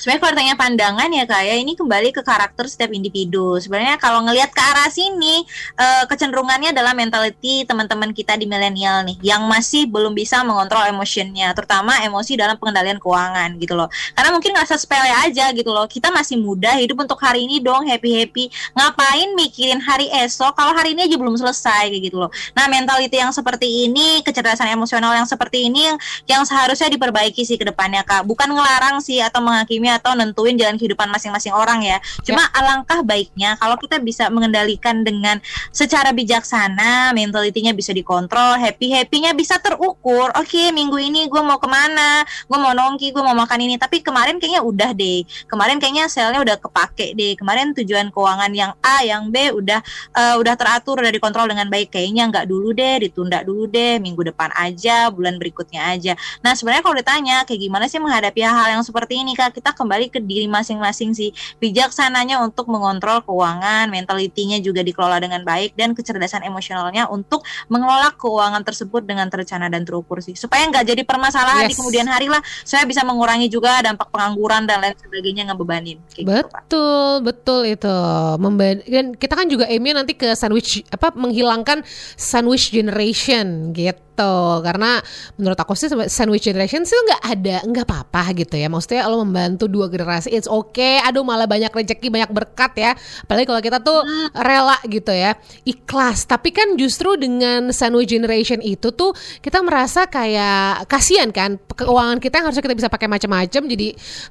Sebenarnya 0.03 0.19
kalau 0.27 0.35
tanya 0.35 0.55
pandangan 0.59 1.09
ya 1.15 1.25
kak 1.31 1.43
ya 1.47 1.55
ini 1.55 1.79
kembali 1.79 2.11
ke 2.11 2.27
karakter 2.27 2.67
setiap 2.67 2.91
individu. 2.91 3.55
Sebenarnya 3.63 4.03
kalau 4.03 4.27
ngelihat 4.27 4.51
ke 4.51 4.59
arah 4.59 4.91
sini 4.91 5.47
uh, 5.79 6.11
kecenderungannya 6.11 6.75
adalah 6.75 6.91
mentality 6.91 7.63
teman-teman 7.63 8.11
kita 8.11 8.35
di 8.35 8.51
milenial 8.51 9.07
nih 9.07 9.23
yang 9.23 9.47
masih 9.47 9.87
belum 9.87 10.11
bisa 10.11 10.43
mengontrol 10.43 10.83
emosinya 10.91 11.55
terutama 11.55 12.03
emosi 12.03 12.35
dalam 12.35 12.59
pengendalian 12.59 12.99
keuangan 12.99 13.55
gitu 13.63 13.79
loh. 13.79 13.87
Karena 14.19 14.35
mungkin 14.35 14.51
nggak 14.59 14.75
sepele 14.75 15.07
aja 15.23 15.55
gitu 15.55 15.71
loh. 15.71 15.87
Kita 15.87 16.11
masih 16.11 16.35
muda 16.43 16.75
hidup 16.83 16.99
untuk 17.07 17.23
hari 17.23 17.47
ini 17.47 17.63
dong 17.63 17.87
happy 17.87 18.11
happy 18.19 18.51
ngapain 18.75 19.39
mikirin 19.39 19.79
hari 19.79 20.11
esok 20.11 20.59
kalau 20.59 20.75
hari 20.75 20.99
ini 20.99 21.07
aja 21.07 21.15
belum 21.15 21.39
selesai 21.39 21.95
kayak 21.95 22.11
gitu 22.11 22.19
loh. 22.19 22.31
Nah 22.59 22.67
mentality 22.67 23.23
yang 23.23 23.31
seperti 23.31 23.87
ini 23.87 24.19
kecerdasan 24.27 24.67
emosional 24.67 25.15
yang 25.15 25.31
seperti 25.31 25.71
ini 25.71 25.87
yang 25.87 25.99
yang 26.27 26.43
seharusnya 26.43 26.91
diperbaiki 26.91 27.47
sih 27.47 27.55
ke 27.55 27.63
depannya 27.63 28.03
kak. 28.03 28.27
Bukan 28.27 28.51
ngelarang 28.51 28.99
sih 28.99 29.23
atau 29.23 29.39
menghakimi 29.39 29.92
atau 29.99 30.17
nentuin 30.17 30.57
jalan 30.57 30.81
kehidupan 30.81 31.09
masing-masing 31.13 31.53
orang 31.53 31.85
ya. 31.85 31.99
Cuma 32.25 32.49
ya. 32.49 32.55
alangkah 32.57 33.01
baiknya 33.05 33.57
kalau 33.61 33.77
kita 33.77 34.01
bisa 34.01 34.29
mengendalikan 34.33 35.05
dengan 35.05 35.39
secara 35.71 36.11
bijaksana, 36.11 37.13
mentalitinya 37.13 37.73
bisa 37.77 37.93
dikontrol, 37.93 38.57
happy-happynya 38.61 39.37
bisa 39.37 39.59
terukur. 39.61 40.33
Oke, 40.37 40.49
okay, 40.49 40.67
minggu 40.71 40.97
ini 40.99 41.29
gue 41.29 41.43
mau 41.43 41.61
ke 41.61 41.69
mana? 41.69 42.25
Gue 42.49 42.59
mau 42.59 42.73
nongki, 42.73 43.13
gue 43.13 43.23
mau 43.23 43.37
makan 43.37 43.59
ini. 43.65 43.77
Tapi 43.77 44.01
kemarin 44.01 44.39
kayaknya 44.41 44.63
udah 44.65 44.91
deh. 44.97 45.25
Kemarin 45.49 45.77
kayaknya 45.83 46.07
selnya 46.09 46.41
udah 46.41 46.57
kepake 46.59 47.15
deh. 47.17 47.33
Kemarin 47.37 47.77
tujuan 47.77 48.09
keuangan 48.11 48.53
yang 48.53 48.73
A, 48.81 49.05
yang 49.05 49.29
B 49.29 49.53
udah 49.53 49.81
uh, 50.17 50.35
udah 50.39 50.55
teratur, 50.55 51.01
udah 51.01 51.13
dikontrol 51.13 51.49
dengan 51.51 51.69
baik. 51.69 51.93
Kayaknya 51.93 52.29
nggak 52.31 52.47
dulu 52.49 52.73
deh, 52.73 53.03
ditunda 53.03 53.43
dulu 53.43 53.69
deh, 53.69 53.99
minggu 53.99 54.23
depan 54.33 54.51
aja, 54.55 55.11
bulan 55.11 55.37
berikutnya 55.37 55.93
aja. 55.93 56.13
Nah 56.41 56.55
sebenarnya 56.55 56.83
kalau 56.85 56.97
ditanya 56.97 57.37
kayak 57.45 57.61
gimana 57.61 57.85
sih 57.91 57.99
menghadapi 57.99 58.41
hal-hal 58.43 58.79
yang 58.79 58.85
seperti 58.85 59.19
ini 59.19 59.35
kak, 59.35 59.57
kita 59.57 59.75
kembali 59.83 60.15
ke 60.15 60.23
diri 60.23 60.47
masing-masing 60.47 61.13
sih. 61.13 61.35
Bijaksananya 61.59 62.39
untuk 62.39 62.71
mengontrol 62.71 63.21
keuangan 63.27 63.91
mentalitinya 63.91 64.63
juga 64.63 64.87
dikelola 64.87 65.19
dengan 65.19 65.43
baik 65.43 65.75
dan 65.75 65.93
kecerdasan 65.99 66.47
emosionalnya 66.47 67.11
untuk 67.11 67.43
mengelola 67.67 68.15
keuangan 68.15 68.63
tersebut 68.63 69.03
dengan 69.03 69.27
terencana 69.27 69.67
dan 69.67 69.83
terukur 69.83 70.23
sih. 70.23 70.39
Supaya 70.39 70.71
nggak 70.71 70.95
jadi 70.95 71.03
permasalahan 71.03 71.67
yes. 71.67 71.71
di 71.71 71.75
kemudian 71.75 72.07
hari 72.07 72.31
lah. 72.31 72.41
Saya 72.63 72.87
bisa 72.87 73.03
mengurangi 73.03 73.51
juga 73.51 73.83
dampak 73.83 74.09
pengangguran 74.15 74.71
dan 74.71 74.79
lain 74.81 74.95
sebagainya 74.97 75.51
ngebebanin. 75.51 75.99
Kayak 76.15 76.27
betul 76.31 76.63
gitu, 76.63 76.85
betul 77.27 77.61
itu. 77.67 77.97
Memban 78.39 78.81
dan 78.87 79.07
kita 79.19 79.35
kan 79.35 79.47
juga 79.51 79.67
aimnya 79.67 80.05
nanti 80.05 80.15
ke 80.15 80.33
sandwich 80.39 80.87
apa 80.93 81.11
menghilangkan 81.19 81.83
sandwich 82.15 82.71
generation 82.71 83.75
gitu 83.75 84.13
gitu. 84.13 84.63
Karena 84.63 85.01
menurut 85.41 85.59
aku 85.59 85.73
sih 85.73 85.89
sandwich 86.09 86.45
generation 86.45 86.85
sih 86.85 86.95
nggak 86.95 87.23
ada 87.25 87.57
nggak 87.65 87.85
apa-apa 87.89 88.23
gitu 88.37 88.55
ya. 88.61 88.69
Maksudnya 88.69 89.09
lo 89.09 89.25
membantu 89.25 89.62
dua 89.69 89.87
generasi 89.91 90.33
it's 90.33 90.49
okay 90.49 90.99
aduh 91.03 91.27
malah 91.27 91.47
banyak 91.47 91.71
rezeki 91.71 92.09
banyak 92.09 92.31
berkat 92.31 92.73
ya 92.79 92.91
apalagi 93.27 93.47
kalau 93.47 93.61
kita 93.63 93.79
tuh 93.83 94.01
rela 94.35 94.79
gitu 94.87 95.13
ya 95.13 95.37
ikhlas 95.67 96.27
tapi 96.27 96.55
kan 96.55 96.75
justru 96.79 97.15
dengan 97.19 97.71
sandwich 97.71 98.11
generation 98.11 98.59
itu 98.63 98.91
tuh 98.95 99.13
kita 99.45 99.61
merasa 99.61 100.07
kayak 100.07 100.87
kasihan 100.87 101.31
kan 101.31 101.59
keuangan 101.73 102.19
kita 102.19 102.41
yang 102.41 102.47
harusnya 102.51 102.65
kita 102.65 102.77
bisa 102.79 102.89
pakai 102.91 103.09
macam-macam 103.11 103.63
jadi 103.69 103.89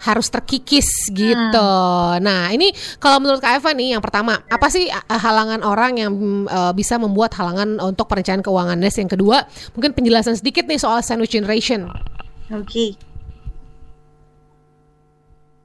harus 0.08 0.28
terkikis 0.32 1.12
gitu 1.14 1.72
hmm. 1.72 2.20
nah 2.24 2.50
ini 2.52 2.74
kalau 2.98 3.22
menurut 3.22 3.40
Kak 3.40 3.62
Eva 3.62 3.72
nih 3.76 3.98
yang 3.98 4.04
pertama 4.04 4.42
apa 4.48 4.68
sih 4.68 4.90
halangan 5.10 5.62
orang 5.64 5.94
yang 6.00 6.12
uh, 6.48 6.72
bisa 6.72 6.98
membuat 6.98 7.36
halangan 7.38 7.78
untuk 7.80 8.08
perencanaan 8.08 8.44
keuangan 8.44 8.78
Nes 8.80 8.98
yang 8.98 9.12
kedua 9.12 9.44
Mungkin 9.76 9.92
penjelasan 9.96 10.38
sedikit 10.38 10.68
nih 10.68 10.80
soal 10.82 11.00
sandwich 11.06 11.34
generation. 11.34 11.88
Oke. 12.52 12.66
Okay. 12.68 13.11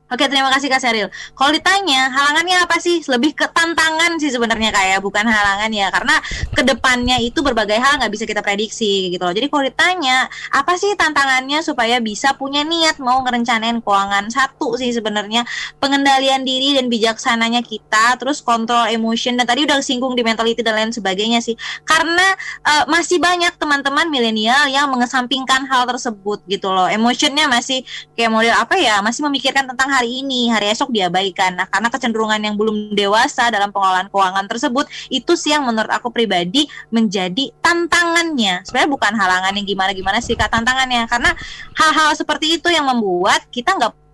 Oke, 0.06 0.30
terima 0.30 0.54
kasih 0.54 0.70
Kak 0.70 0.78
Seril. 0.78 1.10
Kalau 1.34 1.50
ditanya, 1.50 2.06
halangannya 2.14 2.62
apa 2.62 2.78
sih? 2.78 3.02
Lebih 3.10 3.34
ke 3.34 3.50
tantangan 3.50 4.22
sih 4.22 4.30
sebenarnya 4.30 4.70
kayak 4.70 4.94
ya. 4.94 4.98
bukan 5.02 5.26
halangan 5.26 5.66
ya. 5.74 5.90
Karena 5.90 6.22
ke 6.54 6.62
depannya 6.62 7.18
itu 7.18 7.42
berbagai 7.42 7.74
hal 7.74 7.98
nggak 7.98 8.14
bisa 8.14 8.22
kita 8.22 8.38
prediksi 8.38 9.10
gitu 9.10 9.26
loh. 9.26 9.34
Jadi 9.34 9.50
kalau 9.50 9.66
ditanya, 9.66 10.30
apa 10.54 10.78
sih 10.78 10.94
tantangannya 10.94 11.58
supaya 11.58 11.98
bisa 11.98 12.38
punya 12.38 12.62
niat 12.62 13.02
mau 13.02 13.18
ngerencanain 13.26 13.82
keuangan? 13.82 14.30
Satu 14.30 14.78
sih 14.78 14.94
sebenarnya 14.94 15.42
pengendalian 15.82 16.46
diri 16.46 16.78
dan 16.78 16.86
bijaksananya 16.86 17.66
kita, 17.66 18.14
terus 18.22 18.38
kontrol 18.38 18.86
emotion 18.86 19.34
dan 19.34 19.42
tadi 19.50 19.66
udah 19.66 19.82
singgung 19.82 20.14
di 20.14 20.22
mentality 20.22 20.62
dan 20.62 20.78
lain 20.78 20.94
sebagainya 20.94 21.42
sih. 21.42 21.58
Karena 21.82 22.30
uh, 22.62 22.86
masih 22.86 23.18
banyak 23.18 23.58
teman-teman 23.58 24.06
milenial 24.06 24.70
yang 24.70 24.86
mengesampingkan 24.86 25.66
hal 25.66 25.82
tersebut 25.90 26.46
gitu 26.46 26.70
loh. 26.70 26.86
Emotionnya 26.86 27.50
masih 27.50 27.82
kayak 28.14 28.30
model 28.30 28.54
apa 28.54 28.78
ya? 28.78 29.02
Masih 29.02 29.26
memikirkan 29.26 29.66
tentang 29.66 29.95
hari 29.96 30.20
ini, 30.20 30.52
hari 30.52 30.68
esok 30.68 30.92
diabaikan. 30.92 31.56
Nah, 31.56 31.66
karena 31.66 31.88
kecenderungan 31.88 32.40
yang 32.44 32.54
belum 32.60 32.92
dewasa 32.92 33.48
dalam 33.48 33.72
pengelolaan 33.72 34.12
keuangan 34.12 34.44
tersebut, 34.44 34.84
itu 35.08 35.32
sih 35.34 35.56
yang 35.56 35.64
menurut 35.64 35.88
aku 35.88 36.12
pribadi 36.12 36.68
menjadi 36.92 37.50
tantangannya. 37.64 38.60
Sebenarnya 38.68 38.90
bukan 38.92 39.12
halangan 39.16 39.52
yang 39.56 39.66
gimana-gimana 39.66 40.20
sih 40.20 40.36
kak 40.36 40.52
tantangannya, 40.52 41.08
karena 41.08 41.32
hal-hal 41.74 42.12
seperti 42.12 42.60
itu 42.60 42.68
yang 42.68 42.84
membuat 42.84 43.48
kita 43.48 43.72
nggak 43.72 44.05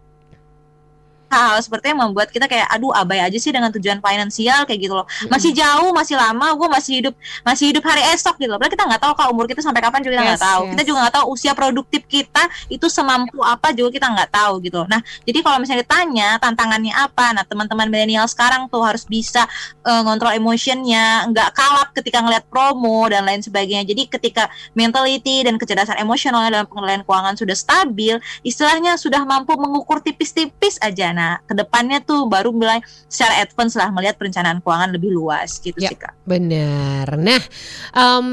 hal-hal 1.33 1.59
seperti 1.65 1.97
yang 1.97 2.01
membuat 2.05 2.29
kita 2.29 2.45
kayak 2.45 2.69
aduh 2.69 2.93
abai 2.93 3.25
aja 3.25 3.39
sih 3.41 3.49
dengan 3.49 3.73
tujuan 3.73 4.05
finansial 4.05 4.69
kayak 4.69 4.81
gitu 4.85 4.95
loh. 4.95 5.09
Masih 5.33 5.57
jauh 5.57 5.91
masih 5.97 6.21
lama 6.21 6.53
gue 6.53 6.69
masih 6.69 6.93
hidup 7.01 7.15
masih 7.41 7.73
hidup 7.73 7.83
hari 7.89 8.05
esok 8.13 8.37
gitu 8.37 8.53
loh. 8.53 8.61
Padahal 8.61 8.75
kita 8.77 8.85
nggak 8.85 9.03
tahu 9.03 9.13
kak 9.17 9.29
umur 9.33 9.45
kita 9.49 9.61
sampai 9.65 9.81
kapan 9.81 10.01
juga 10.05 10.21
kita 10.21 10.25
nggak 10.29 10.41
yes, 10.41 10.45
tahu. 10.45 10.63
Yes. 10.63 10.71
kita 10.77 10.83
juga 10.85 10.99
nggak 11.01 11.15
tahu 11.17 11.25
usia 11.33 11.53
produktif 11.57 12.03
kita 12.05 12.43
itu 12.69 12.87
semampu 12.93 13.41
apa 13.41 13.73
juga 13.73 13.89
kita 13.97 14.07
nggak 14.13 14.31
tahu 14.31 14.53
gitu 14.61 14.77
loh. 14.85 14.89
nah 14.91 15.01
jadi 15.25 15.39
kalau 15.41 15.57
misalnya 15.63 15.87
ditanya 15.87 16.29
tantangannya 16.43 16.93
apa 16.93 17.33
nah 17.33 17.45
teman-teman 17.47 17.89
milenial 17.89 18.27
sekarang 18.29 18.69
tuh 18.69 18.83
harus 18.85 19.09
bisa 19.09 19.49
uh, 19.87 20.01
ngontrol 20.05 20.35
emotionnya 20.35 21.31
nggak 21.31 21.49
kalap 21.55 21.89
ketika 21.97 22.19
ngeliat 22.21 22.45
promo 22.51 23.07
dan 23.07 23.23
lain 23.25 23.41
sebagainya. 23.41 23.87
Jadi 23.87 24.11
ketika 24.11 24.51
mentality 24.75 25.47
dan 25.47 25.57
kecerdasan 25.57 25.97
emosionalnya 26.03 26.61
dalam 26.61 26.67
pengelolaan 26.67 27.03
keuangan 27.07 27.35
sudah 27.39 27.57
stabil 27.57 28.19
istilahnya 28.43 28.99
sudah 28.99 29.23
mampu 29.23 29.55
mengukur 29.55 30.03
tipis-tipis 30.03 30.77
aja. 30.83 31.15
Nah 31.15 31.22
Nah, 31.23 31.39
ke 31.47 31.55
depannya 31.55 32.03
tuh 32.03 32.27
baru 32.27 32.51
mulai 32.51 32.83
secara 33.07 33.39
advance 33.39 33.79
lah 33.79 33.95
melihat 33.95 34.19
perencanaan 34.19 34.59
keuangan 34.59 34.91
lebih 34.91 35.15
luas 35.15 35.63
gitu 35.63 35.79
ya, 35.79 35.95
sih 35.95 35.99
kak. 35.99 36.11
Benar. 36.27 37.15
Nah, 37.15 37.39
um, 37.95 38.27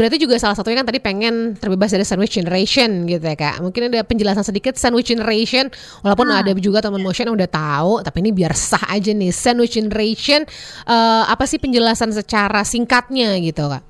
berarti 0.00 0.16
juga 0.16 0.40
salah 0.40 0.56
satunya 0.56 0.80
kan 0.80 0.88
tadi 0.88 1.04
pengen 1.04 1.52
terbebas 1.60 1.92
dari 1.92 2.08
sandwich 2.08 2.40
generation 2.40 3.04
gitu 3.04 3.20
ya 3.20 3.36
kak. 3.36 3.60
Mungkin 3.60 3.92
ada 3.92 4.00
penjelasan 4.00 4.40
sedikit 4.40 4.80
sandwich 4.80 5.12
generation, 5.12 5.68
walaupun 6.00 6.32
hmm. 6.32 6.40
ada 6.40 6.50
juga 6.56 6.80
teman 6.80 7.04
motion 7.04 7.28
yang 7.28 7.36
udah 7.36 7.50
tahu, 7.52 8.00
tapi 8.00 8.24
ini 8.24 8.32
biar 8.32 8.56
sah 8.56 8.88
aja 8.88 9.12
nih 9.12 9.28
sandwich 9.28 9.76
generation. 9.76 10.48
Uh, 10.88 11.28
apa 11.28 11.44
sih 11.44 11.60
penjelasan 11.60 12.08
secara 12.16 12.64
singkatnya 12.64 13.36
gitu 13.44 13.68
kak? 13.68 13.84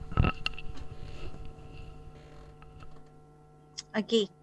Oke. 3.95 4.27
Okay. 4.27 4.40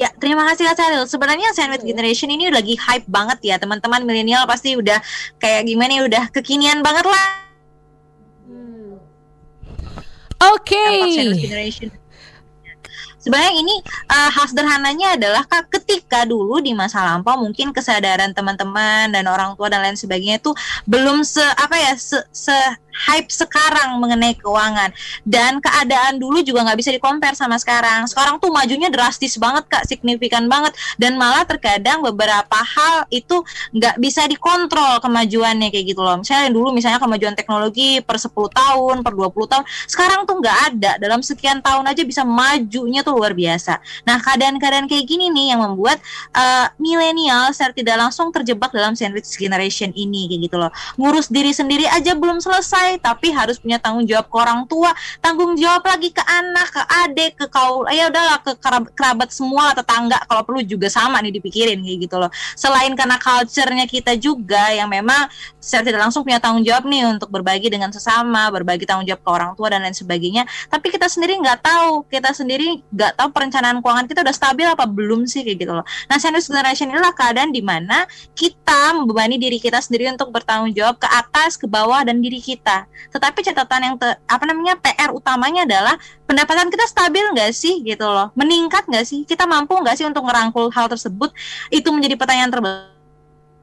Ya, 0.00 0.08
terima 0.16 0.48
kasih 0.48 0.64
Kak 0.64 0.80
Saril. 0.80 1.04
Sebenarnya 1.04 1.52
sandwich 1.52 1.84
generation 1.84 2.32
ini 2.32 2.48
lagi 2.48 2.72
hype 2.72 3.04
banget 3.04 3.38
ya. 3.44 3.56
Teman-teman 3.60 4.00
milenial 4.00 4.48
pasti 4.48 4.72
udah 4.72 4.96
kayak 5.36 5.68
gimana 5.68 6.00
ya, 6.00 6.02
udah 6.08 6.24
kekinian 6.32 6.80
banget 6.80 7.04
lah. 7.04 7.28
Hmm. 8.48 8.96
Oke. 10.56 10.80
Okay. 11.44 11.92
Sebenarnya 13.20 13.52
ini 13.52 13.76
uh, 14.08 14.32
hal 14.32 14.48
sederhananya 14.48 15.20
adalah 15.20 15.44
kak 15.44 15.68
ketika 15.68 16.24
dulu 16.24 16.64
di 16.64 16.72
masa 16.72 17.04
lampau 17.04 17.36
mungkin 17.36 17.68
kesadaran 17.68 18.32
teman-teman 18.32 19.12
dan 19.12 19.28
orang 19.28 19.52
tua 19.60 19.68
dan 19.68 19.84
lain 19.84 20.00
sebagainya 20.00 20.40
itu 20.40 20.56
belum 20.88 21.20
se 21.20 21.44
apa 21.60 21.76
ya 21.76 21.92
se, 22.00 22.16
se 22.32 22.56
hype 22.92 23.30
sekarang 23.30 23.96
mengenai 23.98 24.36
keuangan. 24.36 24.90
Dan 25.22 25.58
keadaan 25.62 26.18
dulu 26.18 26.42
juga 26.44 26.66
nggak 26.66 26.78
bisa 26.78 26.90
dikompar 26.90 27.32
sama 27.38 27.56
sekarang. 27.56 28.06
Sekarang 28.10 28.36
tuh 28.42 28.52
majunya 28.52 28.92
drastis 28.92 29.38
banget 29.40 29.66
kak. 29.70 29.84
Signifikan 29.86 30.46
banget. 30.46 30.76
Dan 31.00 31.16
malah 31.16 31.46
terkadang 31.46 32.04
beberapa 32.04 32.58
hal 32.60 33.06
itu 33.10 33.42
nggak 33.74 33.96
bisa 33.98 34.26
dikontrol 34.26 35.00
kemajuannya 35.02 35.68
kayak 35.72 35.86
gitu 35.94 36.00
loh. 36.02 36.20
Misalnya 36.20 36.48
dulu 36.52 36.74
misalnya 36.74 37.00
kemajuan 37.00 37.34
teknologi 37.34 38.02
per 38.02 38.18
10 38.18 38.30
tahun 38.32 38.96
per 39.00 39.12
20 39.16 39.52
tahun 39.52 39.64
sekarang 39.88 40.20
tuh 40.28 40.36
nggak 40.40 40.58
ada. 40.72 40.92
Dalam 41.00 41.20
sekian 41.24 41.58
tahun 41.64 41.86
aja 41.88 42.02
bisa 42.04 42.22
majunya 42.26 43.00
tuh 43.00 43.16
luar 43.16 43.32
biasa. 43.32 43.78
Nah 44.06 44.18
keadaan-keadaan 44.20 44.86
kayak 44.90 45.04
gini 45.06 45.32
nih 45.32 45.56
yang 45.56 45.60
membuat 45.64 45.98
uh, 46.34 46.68
milenial 46.76 47.50
secara 47.54 47.72
tidak 47.74 47.96
langsung 47.98 48.30
terjebak 48.34 48.70
dalam 48.72 48.94
sandwich 48.96 49.28
generation 49.36 49.92
ini 49.94 50.30
kayak 50.30 50.40
gitu 50.50 50.56
loh. 50.56 50.70
Ngurus 50.96 51.28
diri 51.28 51.52
sendiri 51.52 51.86
aja 51.88 52.16
belum 52.16 52.40
selesai 52.40 52.79
tercapai 52.80 52.96
tapi 53.00 53.28
harus 53.32 53.60
punya 53.60 53.76
tanggung 53.76 54.08
jawab 54.08 54.26
ke 54.28 54.36
orang 54.40 54.60
tua. 54.64 54.90
Tanggung 55.20 55.52
jawab 55.56 55.84
lagi 55.84 56.08
ke 56.10 56.22
anak 56.24 56.68
ke 56.72 56.82
adik 57.04 57.32
ke 57.36 57.46
kau 57.52 57.84
ya 57.92 58.08
udahlah 58.08 58.38
ke 58.40 58.52
kerabat 58.96 59.28
semua 59.30 59.76
tetangga 59.76 60.18
kalau 60.24 60.42
perlu 60.46 60.64
juga 60.64 60.88
sama 60.88 61.20
nih 61.20 61.36
dipikirin 61.36 61.78
kayak 61.84 61.98
gitu 62.08 62.16
loh. 62.16 62.30
Selain 62.56 62.92
karena 62.96 63.20
culture-nya 63.20 63.84
kita 63.84 64.16
juga 64.16 64.72
yang 64.72 64.88
memang 64.88 65.28
secara 65.60 65.84
tidak 65.84 66.00
langsung 66.08 66.24
punya 66.24 66.40
tanggung 66.40 66.64
jawab 66.64 66.88
nih 66.88 67.04
untuk 67.06 67.28
berbagi 67.28 67.68
dengan 67.68 67.92
sesama 67.92 68.48
berbagi 68.48 68.88
tanggung 68.88 69.04
jawab 69.04 69.20
ke 69.20 69.30
orang 69.30 69.50
tua 69.54 69.68
dan 69.68 69.84
lain 69.84 69.96
sebagainya. 69.96 70.48
Tapi 70.72 70.86
kita 70.88 71.06
sendiri 71.06 71.36
nggak 71.40 71.60
tahu 71.60 72.08
kita 72.08 72.32
sendiri 72.32 72.80
nggak 72.90 73.12
tahu 73.20 73.28
perencanaan 73.34 73.84
keuangan 73.84 74.06
kita 74.08 74.24
udah 74.24 74.34
stabil 74.34 74.66
apa 74.66 74.88
belum 74.88 75.28
sih 75.28 75.44
kayak 75.44 75.58
gitu 75.68 75.72
loh. 75.76 75.84
Nah 76.08 76.16
sandwich 76.16 76.48
generation 76.48 76.88
inilah 76.90 77.12
keadaan 77.12 77.52
di 77.52 77.60
mana 77.60 78.08
kita 78.32 78.96
membebani 78.96 79.36
diri 79.36 79.60
kita 79.60 79.82
sendiri 79.82 80.10
untuk 80.10 80.32
bertanggung 80.32 80.72
jawab 80.72 80.96
ke 80.96 81.08
atas 81.10 81.60
ke 81.60 81.66
bawah 81.68 82.00
dan 82.06 82.22
diri 82.22 82.40
kita 82.40 82.69
tetapi 83.10 83.40
catatan 83.42 83.80
yang 83.82 83.94
te, 83.96 84.08
apa 84.26 84.44
namanya 84.46 84.78
PR 84.78 85.10
utamanya 85.10 85.66
adalah 85.66 85.94
pendapatan 86.26 86.68
kita 86.70 86.84
stabil 86.86 87.24
nggak 87.34 87.50
sih 87.54 87.82
gitu 87.82 88.06
loh. 88.06 88.30
Meningkat 88.38 88.86
nggak 88.86 89.04
sih? 89.06 89.22
Kita 89.26 89.46
mampu 89.46 89.74
nggak 89.78 89.96
sih 89.98 90.06
untuk 90.06 90.22
merangkul 90.26 90.70
hal 90.70 90.86
tersebut? 90.86 91.30
Itu 91.72 91.90
menjadi 91.90 92.14
pertanyaan 92.14 92.50
terbesar 92.50 93.00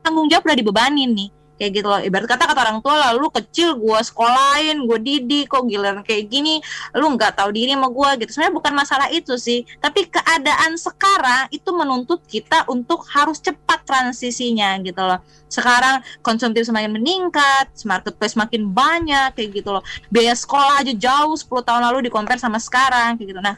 tanggung 0.08 0.32
jawab 0.32 0.48
udah 0.48 0.56
dibebanin 0.56 1.12
nih 1.12 1.30
kayak 1.58 1.72
gitu 1.82 1.88
loh. 1.90 2.00
Ibarat 2.00 2.30
kata 2.30 2.46
kata 2.46 2.60
orang 2.70 2.80
tua 2.80 2.96
lah 2.96 3.12
lu 3.18 3.28
kecil 3.34 3.76
gue 3.76 4.00
sekolahin 4.06 4.86
gue 4.86 5.00
didik 5.02 5.52
kok 5.52 5.66
giliran 5.66 6.06
kayak 6.06 6.30
gini 6.30 6.62
lu 6.96 7.12
nggak 7.18 7.36
tahu 7.36 7.50
diri 7.52 7.74
sama 7.74 7.90
gue 7.92 8.10
gitu. 8.24 8.32
Sebenarnya 8.38 8.56
bukan 8.56 8.74
masalah 8.78 9.08
itu 9.12 9.34
sih 9.36 9.66
tapi 9.82 10.08
keadaan 10.08 10.78
sekarang 10.78 11.50
itu 11.52 11.70
menuntut 11.74 12.22
kita 12.30 12.64
untuk 12.70 13.04
harus 13.12 13.42
cepat 13.42 13.84
transisinya 13.84 14.78
gitu 14.86 15.02
loh. 15.02 15.20
Sekarang 15.48 16.04
konsumtif 16.22 16.68
semakin 16.68 16.92
meningkat 16.92 17.72
marketplace 17.88 18.36
makin 18.36 18.68
banyak 18.72 19.32
kayak 19.34 19.50
gitu 19.64 19.72
loh. 19.72 19.84
Biaya 20.12 20.36
sekolah 20.36 20.84
aja 20.84 20.92
jauh 20.92 21.34
10 21.34 21.48
tahun 21.64 21.82
lalu 21.88 22.08
di 22.08 22.12
compare 22.12 22.38
sama 22.38 22.60
sekarang 22.60 23.16
kayak 23.16 23.28
gitu. 23.32 23.40
Nah 23.40 23.56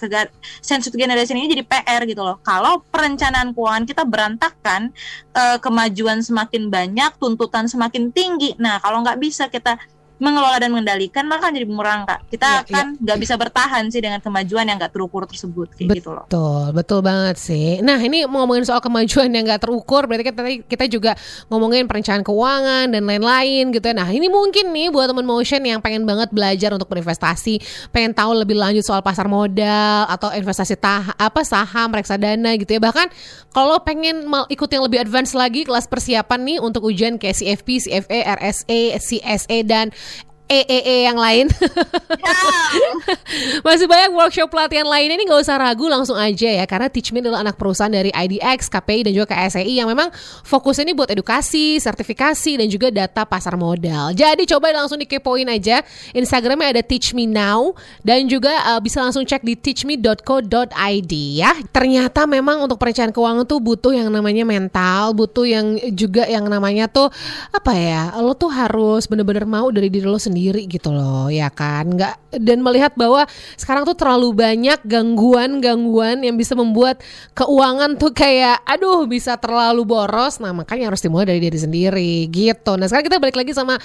sensitive 0.62 1.00
generation 1.00 1.36
ini 1.36 1.50
jadi 1.50 1.66
PR 1.66 2.02
gitu 2.06 2.22
loh. 2.22 2.38
Kalau 2.46 2.86
perencanaan 2.94 3.52
keuangan 3.58 3.84
kita 3.90 4.04
berantakan 4.06 4.94
eh, 5.40 5.58
kemajuan 5.64 6.20
semakin 6.20 6.68
banyak 6.68 7.12
tuntutan 7.16 7.66
semakin 7.72 8.12
tinggi. 8.12 8.60
Nah 8.60 8.84
kalau 8.84 9.00
nggak 9.00 9.20
bisa 9.24 9.48
kita 9.48 9.80
mengelola 10.20 10.60
dan 10.60 10.76
mengendalikan 10.76 11.26
maka 11.26 11.50
jadi 11.50 11.66
bumerang 11.66 12.04
kak. 12.04 12.28
Kita 12.28 12.48
ya, 12.48 12.62
akan 12.68 12.86
nggak 13.00 13.18
ya. 13.18 13.22
bisa 13.24 13.34
bertahan 13.40 13.84
sih 13.88 14.04
dengan 14.04 14.20
kemajuan 14.20 14.68
yang 14.68 14.78
nggak 14.78 14.92
terukur 14.92 15.24
tersebut 15.26 15.72
kayak 15.74 15.90
betul, 15.90 16.00
gitu 16.00 16.10
loh. 16.12 16.26
Betul 16.28 16.64
betul 16.76 17.00
banget 17.00 17.36
sih. 17.40 17.80
Nah 17.80 17.98
ini 17.98 18.28
ngomongin 18.28 18.68
soal 18.68 18.84
kemajuan 18.84 19.32
yang 19.32 19.48
nggak 19.48 19.64
terukur 19.64 20.06
berarti 20.06 20.28
kita 20.28 20.42
kita 20.68 20.86
juga 20.92 21.12
ngomongin 21.48 21.88
perencanaan 21.88 22.28
keuangan 22.28 22.86
dan 22.92 23.02
lain-lain 23.08 23.72
gitu 23.72 23.86
ya. 23.90 23.96
Nah 23.96 24.10
ini 24.12 24.28
mungkin 24.28 24.76
nih 24.76 24.92
buat 24.92 25.08
teman 25.10 25.24
motion 25.24 25.64
yang 25.64 25.80
pengen 25.80 26.04
banget 26.04 26.30
belajar 26.36 26.76
untuk 26.76 26.92
berinvestasi 26.92 27.64
pengen 27.96 28.12
tahu 28.12 28.36
lebih 28.36 28.60
lanjut 28.60 28.84
soal 28.84 29.00
pasar 29.00 29.32
modal 29.32 30.04
atau 30.12 30.36
investasi 30.36 30.76
tah 30.76 31.16
apa 31.16 31.42
saham 31.48 31.96
reksadana 31.96 32.60
gitu 32.60 32.76
ya. 32.76 32.82
Bahkan 32.84 33.08
kalau 33.56 33.82
pengen 33.82 34.28
ikut 34.52 34.70
yang 34.70 34.84
lebih 34.86 35.00
advance 35.02 35.34
lagi 35.34 35.66
kelas 35.66 35.90
persiapan 35.90 36.40
nih 36.46 36.58
untuk 36.62 36.86
ujian 36.86 37.18
kayak 37.18 37.40
CFP, 37.40 37.88
CFA, 37.88 38.20
RSA, 38.38 38.80
CSA 39.00 39.58
dan 39.66 39.90
EEE 40.50 41.06
yang 41.06 41.14
lain. 41.14 41.46
Masih 43.68 43.86
banyak 43.86 44.10
workshop 44.18 44.50
pelatihan 44.50 44.90
lainnya 44.90 45.14
ini 45.14 45.30
nggak 45.30 45.46
usah 45.46 45.62
ragu 45.62 45.86
langsung 45.86 46.18
aja 46.18 46.50
ya 46.50 46.66
karena 46.66 46.90
Teachme 46.90 47.22
adalah 47.22 47.46
anak 47.46 47.54
perusahaan 47.54 47.94
dari 47.94 48.10
IDX, 48.10 48.66
KPI 48.66 49.06
dan 49.06 49.14
juga 49.14 49.38
KSEI 49.38 49.78
yang 49.78 49.86
memang 49.86 50.10
fokusnya 50.42 50.90
ini 50.90 50.94
buat 50.98 51.14
edukasi, 51.14 51.78
sertifikasi 51.78 52.58
dan 52.58 52.66
juga 52.66 52.90
data 52.90 53.30
pasar 53.30 53.54
modal. 53.62 54.10
Jadi 54.18 54.50
coba 54.50 54.74
langsung 54.74 54.98
dikepoin 54.98 55.46
aja 55.54 55.86
Instagramnya 56.18 56.74
ada 56.74 56.82
Teach 56.82 57.14
Me 57.14 57.30
Now 57.30 57.78
dan 58.02 58.26
juga 58.26 58.74
uh, 58.74 58.82
bisa 58.82 59.06
langsung 59.06 59.22
cek 59.30 59.46
di 59.46 59.54
teachme.co.id 59.54 61.14
ya. 61.38 61.54
Ternyata 61.70 62.26
memang 62.26 62.66
untuk 62.66 62.82
perencanaan 62.82 63.14
keuangan 63.14 63.46
tuh 63.46 63.62
butuh 63.62 63.94
yang 63.94 64.10
namanya 64.10 64.50
mental, 64.50 65.14
butuh 65.14 65.46
yang 65.46 65.78
juga 65.94 66.26
yang 66.26 66.50
namanya 66.50 66.90
tuh 66.90 67.14
apa 67.54 67.78
ya? 67.78 68.18
Lo 68.18 68.34
tuh 68.34 68.50
harus 68.50 69.06
bener-bener 69.06 69.46
mau 69.46 69.70
dari 69.70 69.94
diri 69.94 70.10
lo 70.10 70.18
sendiri 70.18 70.39
sendiri 70.40 70.64
gitu 70.72 70.96
loh 70.96 71.28
ya 71.28 71.52
kan? 71.52 71.84
Nggak 71.92 72.16
dan 72.40 72.64
melihat 72.64 72.96
bahwa 72.96 73.28
sekarang 73.60 73.84
tuh 73.84 74.00
terlalu 74.00 74.32
banyak 74.32 74.80
gangguan-gangguan 74.88 76.24
yang 76.24 76.40
bisa 76.40 76.56
membuat 76.56 77.04
keuangan 77.36 78.00
tuh 78.00 78.16
kayak 78.16 78.64
aduh 78.64 79.04
bisa 79.04 79.36
terlalu 79.36 79.84
boros. 79.84 80.40
Nah 80.40 80.56
makanya 80.56 80.96
harus 80.96 81.04
dimulai 81.04 81.28
dari 81.28 81.44
diri 81.44 81.60
sendiri 81.60 82.32
gitu. 82.32 82.80
Nah 82.80 82.88
sekarang 82.88 83.12
kita 83.12 83.20
balik 83.20 83.36
lagi 83.36 83.52
sama 83.52 83.76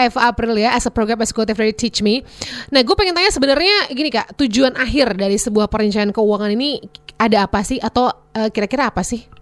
Eva 0.00 0.20
April 0.32 0.56
ya 0.56 0.72
as 0.72 0.88
a 0.88 0.92
program 0.92 1.20
executive 1.20 1.60
dari 1.60 1.76
Teach 1.76 2.00
Me. 2.00 2.24
Nah 2.72 2.80
gue 2.80 2.96
pengen 2.96 3.12
tanya 3.12 3.28
sebenarnya 3.28 3.92
gini 3.92 4.08
kak 4.08 4.40
tujuan 4.40 4.72
akhir 4.80 5.20
dari 5.20 5.36
sebuah 5.36 5.68
perencanaan 5.68 6.16
keuangan 6.16 6.48
ini 6.56 6.80
ada 7.20 7.44
apa 7.44 7.60
sih? 7.60 7.76
Atau 7.76 8.08
uh, 8.08 8.48
kira-kira 8.48 8.88
apa 8.88 9.04
sih 9.04 9.39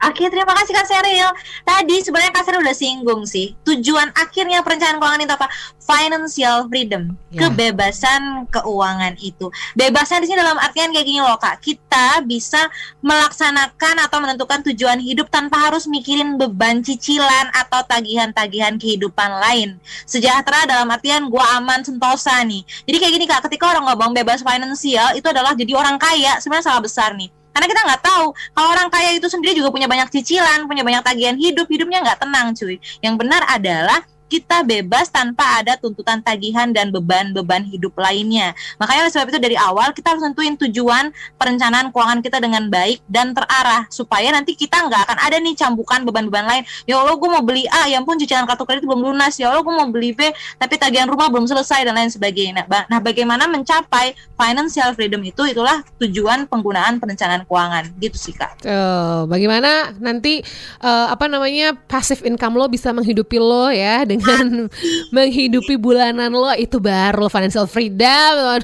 Oke, 0.00 0.32
terima 0.32 0.56
kasih 0.56 0.72
Kak 0.72 0.88
Seril. 0.88 1.28
Tadi 1.60 1.96
sebenarnya 2.00 2.32
Kak 2.32 2.48
Seril 2.48 2.64
udah 2.64 2.72
singgung 2.72 3.28
sih. 3.28 3.52
Tujuan 3.68 4.08
akhirnya 4.16 4.64
perencanaan 4.64 4.96
keuangan 4.96 5.20
itu 5.20 5.34
apa? 5.36 5.48
Financial 5.84 6.56
freedom, 6.72 7.02
yeah. 7.28 7.44
kebebasan 7.44 8.48
keuangan 8.48 9.20
itu. 9.20 9.52
Bebasnya 9.76 10.24
di 10.24 10.32
sini 10.32 10.40
dalam 10.40 10.56
artian 10.56 10.88
kayak 10.88 11.04
gini 11.04 11.20
loh 11.20 11.36
Kak. 11.36 11.60
Kita 11.60 12.24
bisa 12.24 12.72
melaksanakan 13.04 14.00
atau 14.08 14.18
menentukan 14.24 14.64
tujuan 14.72 15.04
hidup 15.04 15.28
tanpa 15.28 15.68
harus 15.68 15.84
mikirin 15.84 16.40
beban 16.40 16.80
cicilan 16.80 17.52
atau 17.52 17.84
tagihan-tagihan 17.84 18.80
kehidupan 18.80 19.36
lain. 19.36 19.76
Sejahtera 20.08 20.64
dalam 20.64 20.88
artian 20.88 21.28
gua 21.28 21.60
aman 21.60 21.84
sentosa 21.84 22.40
nih. 22.40 22.64
Jadi 22.88 22.96
kayak 22.96 23.12
gini 23.20 23.26
Kak, 23.28 23.44
ketika 23.52 23.76
orang 23.76 23.84
ngomong 23.84 24.16
bebas 24.16 24.40
finansial 24.40 25.12
itu 25.12 25.28
adalah 25.28 25.52
jadi 25.52 25.76
orang 25.76 26.00
kaya, 26.00 26.40
sebenarnya 26.40 26.72
salah 26.72 26.80
besar 26.80 27.12
nih 27.12 27.28
karena 27.60 27.76
kita 27.76 27.82
nggak 27.92 28.00
tahu 28.00 28.26
kalau 28.56 28.68
orang 28.72 28.88
kaya 28.88 29.12
itu 29.12 29.28
sendiri 29.28 29.52
juga 29.52 29.68
punya 29.68 29.84
banyak 29.84 30.08
cicilan 30.08 30.64
punya 30.64 30.80
banyak 30.80 31.04
tagihan 31.04 31.36
hidup 31.36 31.68
hidupnya 31.68 32.00
nggak 32.00 32.24
tenang 32.24 32.56
cuy. 32.56 32.80
Yang 33.04 33.14
benar 33.20 33.44
adalah 33.52 34.00
kita 34.30 34.62
bebas 34.62 35.10
tanpa 35.10 35.58
ada 35.58 35.74
tuntutan 35.74 36.22
tagihan 36.22 36.70
dan 36.70 36.94
beban-beban 36.94 37.66
hidup 37.66 37.98
lainnya. 37.98 38.54
Makanya 38.78 39.10
oleh 39.10 39.12
sebab 39.12 39.26
itu 39.34 39.40
dari 39.42 39.56
awal 39.58 39.90
kita 39.90 40.14
harus 40.14 40.22
tentuin 40.22 40.54
tujuan 40.54 41.10
perencanaan 41.34 41.90
keuangan 41.90 42.22
kita 42.22 42.38
dengan 42.38 42.70
baik 42.70 43.02
dan 43.10 43.34
terarah 43.34 43.90
supaya 43.90 44.30
nanti 44.30 44.54
kita 44.54 44.86
nggak 44.86 45.10
akan 45.10 45.18
ada 45.18 45.36
nih 45.42 45.58
cambukan 45.58 46.06
beban-beban 46.06 46.46
lain. 46.46 46.62
Ya 46.86 47.02
Allah, 47.02 47.18
gue 47.18 47.28
mau 47.28 47.42
beli 47.42 47.66
A, 47.66 47.90
yang 47.90 48.06
pun 48.06 48.14
cicilan 48.14 48.46
kartu 48.46 48.62
kredit 48.62 48.86
belum 48.86 49.10
lunas. 49.10 49.34
Ya 49.34 49.50
Allah, 49.50 49.66
gue 49.66 49.74
mau 49.74 49.90
beli 49.90 50.14
B, 50.14 50.30
tapi 50.62 50.78
tagihan 50.78 51.10
rumah 51.10 51.26
belum 51.26 51.50
selesai 51.50 51.82
dan 51.82 51.98
lain 51.98 52.14
sebagainya. 52.14 52.70
Nah, 52.70 52.86
nah 52.86 53.02
bagaimana 53.02 53.50
mencapai 53.50 54.14
financial 54.38 54.94
freedom 54.94 55.20
itu 55.26 55.42
itulah 55.50 55.82
tujuan 55.98 56.46
penggunaan 56.46 57.02
perencanaan 57.02 57.42
keuangan 57.48 57.90
gitu 57.98 58.14
sih 58.14 58.34
kak. 58.36 58.62
Uh, 58.62 59.26
bagaimana 59.26 59.96
nanti 59.98 60.44
uh, 60.84 61.10
apa 61.10 61.26
namanya 61.26 61.74
passive 61.88 62.22
income 62.22 62.54
lo 62.54 62.68
bisa 62.68 62.94
menghidupi 62.94 63.40
lo 63.40 63.72
ya 63.72 64.04
dengan 64.04 64.19
dengan 64.20 64.68
menghidupi 65.10 65.80
bulanan 65.80 66.30
lo 66.30 66.52
itu 66.54 66.76
baru 66.76 67.26
financial 67.32 67.64
freedom 67.64 68.60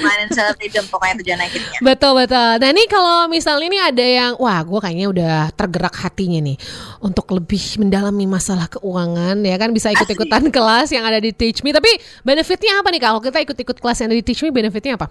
financial 0.00 0.48
freedom 0.56 0.84
pokoknya 0.88 1.14
tujuan 1.22 1.40
akhirnya. 1.44 1.78
Betul 1.84 2.12
betul. 2.16 2.50
Nah 2.58 2.68
ini 2.72 2.82
kalau 2.88 3.28
misalnya 3.28 3.66
ini 3.68 3.78
ada 3.78 4.04
yang 4.04 4.32
wah 4.40 4.60
gue 4.64 4.80
kayaknya 4.80 5.06
udah 5.12 5.36
tergerak 5.54 5.94
hatinya 6.00 6.40
nih 6.40 6.56
untuk 7.04 7.28
lebih 7.30 7.60
mendalami 7.80 8.24
masalah 8.26 8.66
keuangan 8.68 9.36
ya 9.44 9.56
kan? 9.60 9.70
Bisa 9.70 9.92
ikut-ikutan 9.92 10.48
kelas 10.48 10.90
yang 10.90 11.04
ada 11.04 11.20
di 11.20 11.30
Teach 11.30 11.62
Me. 11.62 11.70
Tapi 11.76 11.90
benefitnya 12.24 12.80
apa 12.80 12.88
nih 12.90 13.02
kalau 13.02 13.20
kita 13.20 13.38
ikut-ikut 13.44 13.76
kelas 13.78 13.96
yang 14.02 14.08
ada 14.10 14.18
di 14.18 14.24
Teach 14.24 14.40
Me 14.42 14.50
benefitnya 14.50 14.96
apa? 14.96 15.08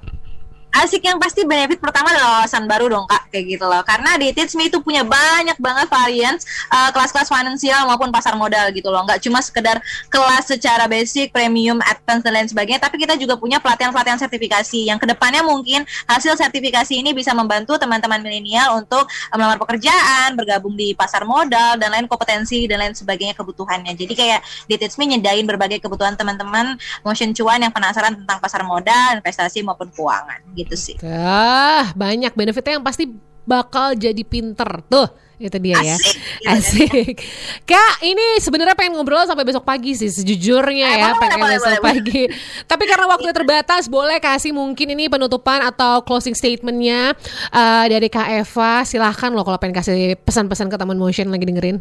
Asik 0.70 1.02
yang 1.02 1.18
pasti 1.18 1.44
benefit 1.44 1.82
pertama 1.82 2.14
adalah 2.14 2.42
wawasan 2.42 2.70
baru 2.70 2.86
dong 2.94 3.06
kak. 3.10 3.30
Kayak 3.34 3.58
gitu 3.58 3.66
loh. 3.66 3.82
Karena 3.82 4.16
di 4.22 4.30
Teach 4.34 4.54
Me 4.54 4.70
itu 4.70 4.78
punya 4.82 5.02
banyak 5.02 5.58
banget 5.58 5.88
varians 5.90 6.46
uh, 6.70 6.90
kelas-kelas 6.94 7.30
finansial 7.30 7.90
maupun 7.90 8.14
pasar 8.14 8.38
modal 8.38 8.70
gitu 8.74 8.90
loh. 8.94 9.06
Nggak 9.06 9.22
cuma 9.26 9.42
sekedar 9.42 9.82
kelas 10.14 10.46
secara 10.50 10.86
basic 10.86 11.34
premium 11.34 11.82
advance 11.82 12.22
dan 12.22 12.34
lain 12.38 12.48
sebagainya 12.50 12.82
tapi 12.82 13.02
kita 13.02 13.18
juga 13.18 13.36
punya 13.38 13.58
pelatihan-pelatihan 13.58 14.22
sertifikasi 14.22 14.90
yang 14.90 15.02
ke 15.02 15.10
depannya 15.10 15.42
mungkin 15.42 15.84
hasil 16.06 16.38
sertifikasi 16.38 16.94
ini 16.94 17.12
bisa 17.18 17.34
membantu 17.34 17.78
teman-teman 17.82 18.22
milenial 18.22 18.78
untuk 18.78 19.10
uh, 19.10 19.36
melamar 19.36 19.58
pekerjaan 19.58 20.38
bergabung 20.38 20.78
di 20.78 20.94
pasar 20.94 21.26
modal 21.26 21.82
dan 21.82 21.90
lain 21.90 22.06
kompetensi 22.06 22.70
dan 22.70 22.82
lain 22.82 22.94
sebagainya 22.94 23.34
kebutuhannya. 23.34 23.98
Jadi 23.98 24.14
kayak 24.14 24.42
di 24.70 24.76
Teach 24.78 24.96
Me 25.02 25.10
nyedain 25.10 25.46
berbagai 25.50 25.82
kebutuhan 25.82 26.14
teman-teman 26.14 26.78
motion 27.02 27.34
cuan 27.34 27.62
yang 27.62 27.74
penasaran 27.74 28.14
tentang 28.14 28.38
pasar 28.38 28.62
modal 28.62 29.18
investasi 29.18 29.66
maupun 29.66 29.90
keuangan 29.94 30.40
gitu 30.66 30.76
sih. 30.76 30.96
Ah, 31.06 31.96
banyak 31.96 32.36
benefitnya 32.36 32.80
yang 32.80 32.86
pasti 32.86 33.08
bakal 33.48 33.98
jadi 33.98 34.22
pinter 34.22 34.86
tuh 34.86 35.10
itu 35.40 35.56
dia 35.64 35.80
ya. 35.80 35.96
Asik, 35.96 36.16
ya 36.44 36.52
asik. 36.60 37.16
Kak, 37.64 38.04
ini 38.04 38.44
sebenarnya 38.44 38.76
pengen 38.76 39.00
ngobrol 39.00 39.24
sampai 39.24 39.48
besok 39.48 39.64
pagi 39.64 39.96
sih 39.96 40.12
sejujurnya 40.12 40.88
eh, 40.92 41.00
ya, 41.00 41.16
boleh, 41.16 41.22
pengen 41.24 41.40
boleh, 41.40 41.56
besok 41.56 41.72
boleh, 41.72 41.80
pagi. 41.80 42.22
Tapi 42.68 42.84
karena 42.84 43.06
waktunya 43.08 43.32
terbatas, 43.32 43.88
boleh 43.88 44.20
kasih 44.20 44.52
mungkin 44.52 44.92
ini 44.92 45.08
penutupan 45.08 45.64
atau 45.64 46.04
closing 46.04 46.36
statementnya 46.36 47.16
uh, 47.56 47.86
dari 47.88 48.12
Kak 48.12 48.28
Eva. 48.28 48.84
Silahkan 48.84 49.32
loh 49.32 49.48
kalau 49.48 49.56
pengen 49.56 49.80
kasih 49.80 50.20
pesan-pesan 50.28 50.68
ke 50.68 50.76
teman 50.76 51.00
motion 51.00 51.32
lagi 51.32 51.48
dengerin. 51.48 51.80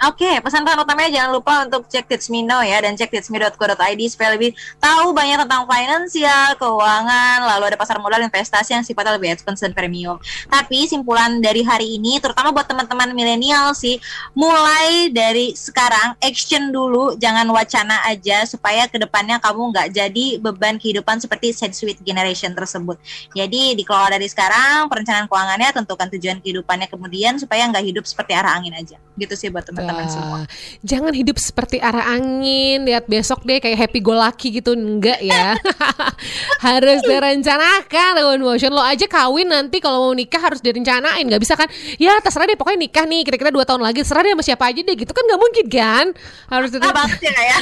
Oke, 0.00 0.24
okay, 0.24 0.40
pesan-pesan 0.40 0.80
utamanya 0.80 1.12
jangan 1.12 1.30
lupa 1.36 1.60
untuk 1.68 1.84
cek 1.84 2.08
Now 2.48 2.64
ya 2.64 2.80
dan 2.80 2.96
cek 2.96 3.12
teachme.co.id 3.12 4.00
supaya 4.08 4.32
lebih 4.32 4.56
tahu 4.80 5.12
banyak 5.12 5.44
tentang 5.44 5.68
finansial, 5.68 6.56
keuangan, 6.56 7.44
lalu 7.44 7.68
ada 7.68 7.76
pasar 7.76 8.00
modal 8.00 8.24
investasi 8.24 8.72
yang 8.72 8.80
sifatnya 8.80 9.20
lebih 9.20 9.36
advance 9.36 9.60
dan 9.60 9.76
premium. 9.76 10.16
Tapi 10.48 10.88
simpulan 10.88 11.44
dari 11.44 11.60
hari 11.60 12.00
ini 12.00 12.16
terutama 12.16 12.48
buat 12.48 12.64
teman-teman 12.64 13.12
milenial 13.12 13.76
sih, 13.76 14.00
mulai 14.32 15.12
dari 15.12 15.52
sekarang 15.52 16.16
action 16.24 16.72
dulu, 16.72 17.20
jangan 17.20 17.44
wacana 17.52 18.00
aja 18.08 18.48
supaya 18.48 18.88
ke 18.88 18.96
depannya 18.96 19.36
kamu 19.36 19.68
nggak 19.68 19.88
jadi 19.92 20.26
beban 20.40 20.80
kehidupan 20.80 21.20
seperti 21.20 21.52
Sweet 21.52 22.00
Generation 22.00 22.56
tersebut. 22.56 22.96
Jadi 23.36 23.76
dikelola 23.76 24.16
dari 24.16 24.32
sekarang, 24.32 24.88
perencanaan 24.88 25.28
keuangannya 25.28 25.76
tentukan 25.76 26.08
tujuan 26.16 26.40
kehidupannya 26.40 26.88
kemudian 26.88 27.36
supaya 27.36 27.68
nggak 27.68 27.84
hidup 27.84 28.08
seperti 28.08 28.32
arah 28.32 28.56
angin 28.56 28.72
aja. 28.72 28.96
Gitu 29.20 29.36
sih 29.36 29.52
buat 29.52 29.68
teman-teman 29.68 29.89
teman-teman 29.90 30.08
semua. 30.08 30.40
Jangan 30.86 31.12
hidup 31.12 31.36
seperti 31.36 31.76
arah 31.82 32.14
angin, 32.14 32.86
lihat 32.86 33.10
besok 33.10 33.42
deh 33.42 33.58
kayak 33.58 33.86
happy 33.86 34.00
go 34.00 34.14
lucky 34.14 34.54
gitu. 34.54 34.72
Enggak 34.78 35.18
ya. 35.20 35.58
harus 36.66 37.00
direncanakan. 37.04 38.10
Teman 38.16 38.40
motion 38.40 38.72
lo 38.72 38.82
aja 38.82 39.06
kawin 39.10 39.50
nanti 39.50 39.82
kalau 39.82 40.10
mau 40.10 40.14
nikah 40.14 40.40
harus 40.40 40.62
direncanain. 40.62 41.24
Nggak 41.26 41.42
bisa 41.42 41.54
kan? 41.58 41.66
Ya 41.98 42.14
terserah 42.22 42.46
deh. 42.46 42.56
Pokoknya 42.56 42.86
nikah 42.86 43.04
nih. 43.04 43.26
Kira-kira 43.26 43.50
dua 43.50 43.66
tahun 43.66 43.82
lagi. 43.82 44.06
Terserah 44.06 44.22
deh 44.22 44.32
sama 44.38 44.44
siapa 44.46 44.64
aja 44.70 44.80
deh. 44.80 44.96
Gitu 44.96 45.10
kan 45.10 45.22
nggak 45.26 45.40
mungkin 45.40 45.66
kan? 45.66 46.06
Harus 46.50 46.70
tetap 46.70 46.94
ya, 47.20 47.32
ya. 47.32 47.58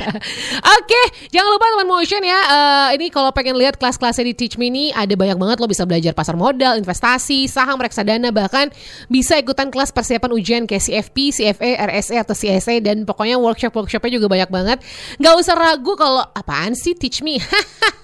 oke. 0.78 1.02
Jangan 1.32 1.50
lupa 1.50 1.64
teman 1.72 1.88
motion 1.88 2.22
ya. 2.22 2.40
Uh, 2.44 2.88
ini 2.98 3.08
kalau 3.08 3.30
pengen 3.32 3.56
lihat 3.56 3.80
kelas-kelasnya 3.80 4.24
di 4.28 4.34
Teach 4.36 4.56
Me 4.60 4.68
ini 4.68 4.90
ada 4.92 5.12
banyak 5.16 5.36
banget. 5.38 5.56
Lo 5.62 5.66
bisa 5.66 5.88
belajar 5.88 6.12
pasar 6.12 6.36
modal 6.36 6.76
investasi 6.78 7.46
saham 7.46 7.78
reksadana 7.78 8.34
bahkan 8.34 8.68
bisa 9.06 9.38
ikutan 9.38 9.70
kelas 9.70 9.94
persiapan 9.94 10.30
ujian 10.34 10.62
kayak 10.66 10.82
CFP 10.82 11.30
CFP 11.30 11.53
CFA, 11.54 11.70
RSA 11.86 12.16
atau 12.26 12.34
CSA 12.34 12.74
dan 12.82 13.06
pokoknya 13.06 13.38
workshop-workshopnya 13.38 14.10
juga 14.10 14.26
banyak 14.26 14.50
banget. 14.50 14.78
Gak 15.22 15.34
usah 15.38 15.54
ragu 15.54 15.94
kalau 15.94 16.26
apaan 16.34 16.74
sih 16.74 16.98
teach 16.98 17.22
me. 17.22 17.38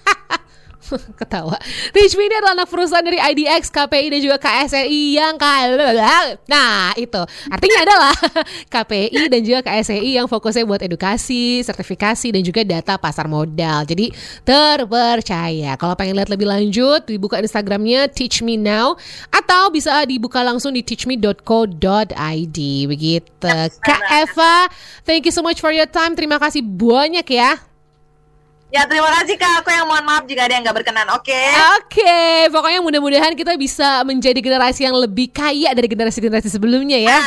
ketawa. 1.21 1.57
Me 1.95 2.01
ini 2.07 2.35
adalah 2.37 2.55
anak 2.59 2.69
perusahaan 2.71 3.05
dari 3.05 3.19
IDX, 3.19 3.71
KPI 3.71 4.07
dan 4.13 4.21
juga 4.21 4.37
KSI 4.41 5.03
yang 5.17 5.35
Nah, 6.53 6.93
itu. 6.99 7.23
Artinya 7.49 7.79
adalah 7.87 8.15
KPI 8.69 9.31
dan 9.31 9.41
juga 9.47 9.61
KSI 9.65 10.19
yang 10.19 10.27
fokusnya 10.27 10.67
buat 10.67 10.83
edukasi, 10.83 11.63
sertifikasi 11.63 12.29
dan 12.35 12.43
juga 12.43 12.61
data 12.67 12.99
pasar 12.99 13.31
modal. 13.31 13.87
Jadi 13.87 14.11
terpercaya. 14.43 15.79
Kalau 15.79 15.95
pengen 15.95 16.19
lihat 16.19 16.31
lebih 16.33 16.49
lanjut, 16.49 17.07
dibuka 17.07 17.39
Instagramnya 17.39 18.11
Teach 18.11 18.43
Me 18.43 18.59
Now 18.59 18.99
atau 19.31 19.71
bisa 19.71 20.03
dibuka 20.05 20.43
langsung 20.43 20.75
di 20.75 20.83
teachme.co.id 20.83 22.59
begitu. 22.91 23.55
Kak 23.81 24.03
Eva, 24.11 24.69
thank 25.07 25.25
you 25.27 25.35
so 25.35 25.45
much 25.45 25.63
for 25.63 25.71
your 25.71 25.89
time. 25.89 26.19
Terima 26.19 26.37
kasih 26.43 26.65
banyak 26.65 27.27
ya. 27.31 27.70
Ya 28.71 28.87
terima 28.87 29.11
kasih 29.19 29.35
kak, 29.35 29.67
aku 29.67 29.75
yang 29.75 29.91
mohon 29.91 30.07
maaf 30.07 30.23
jika 30.31 30.47
ada 30.47 30.55
yang 30.55 30.63
gak 30.63 30.79
berkenan, 30.79 31.11
oke? 31.11 31.27
Okay? 31.27 31.51
Oke, 31.75 32.07
okay. 32.07 32.47
pokoknya 32.55 32.79
mudah-mudahan 32.79 33.35
kita 33.35 33.59
bisa 33.59 34.07
menjadi 34.07 34.39
generasi 34.39 34.87
yang 34.87 34.95
lebih 34.95 35.27
kaya 35.35 35.75
dari 35.75 35.91
generasi-generasi 35.91 36.47
sebelumnya 36.47 37.03
ya. 37.03 37.19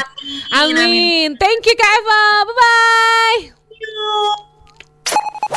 Amin. 0.56 0.56
Amin. 0.56 0.80
Amin. 0.80 1.30
Thank 1.36 1.68
you 1.68 1.76
kak 1.76 1.92
Eva, 2.00 2.24
bye-bye. 2.48 4.53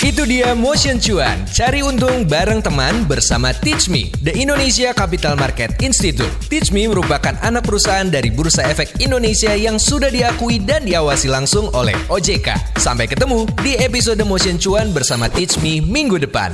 Itu 0.05 0.29
dia 0.29 0.53
Motion 0.53 1.01
Cuan. 1.01 1.49
Cari 1.49 1.81
untung 1.81 2.29
bareng 2.29 2.61
teman 2.61 3.09
bersama 3.09 3.57
Teach 3.57 3.89
Me, 3.89 4.13
The 4.21 4.37
Indonesia 4.37 4.93
Capital 4.93 5.41
Market 5.41 5.81
Institute. 5.81 6.29
Teach 6.53 6.69
Me 6.69 6.85
merupakan 6.85 7.33
anak 7.41 7.65
perusahaan 7.65 8.05
dari 8.05 8.29
Bursa 8.29 8.69
Efek 8.69 9.01
Indonesia 9.01 9.57
yang 9.57 9.81
sudah 9.81 10.13
diakui 10.13 10.61
dan 10.61 10.85
diawasi 10.85 11.33
langsung 11.33 11.73
oleh 11.73 11.97
OJK. 12.13 12.77
Sampai 12.77 13.09
ketemu 13.09 13.49
di 13.65 13.81
episode 13.81 14.21
Motion 14.29 14.61
Cuan 14.61 14.93
bersama 14.93 15.33
Teach 15.33 15.57
Me 15.65 15.81
minggu 15.81 16.21
depan. 16.21 16.53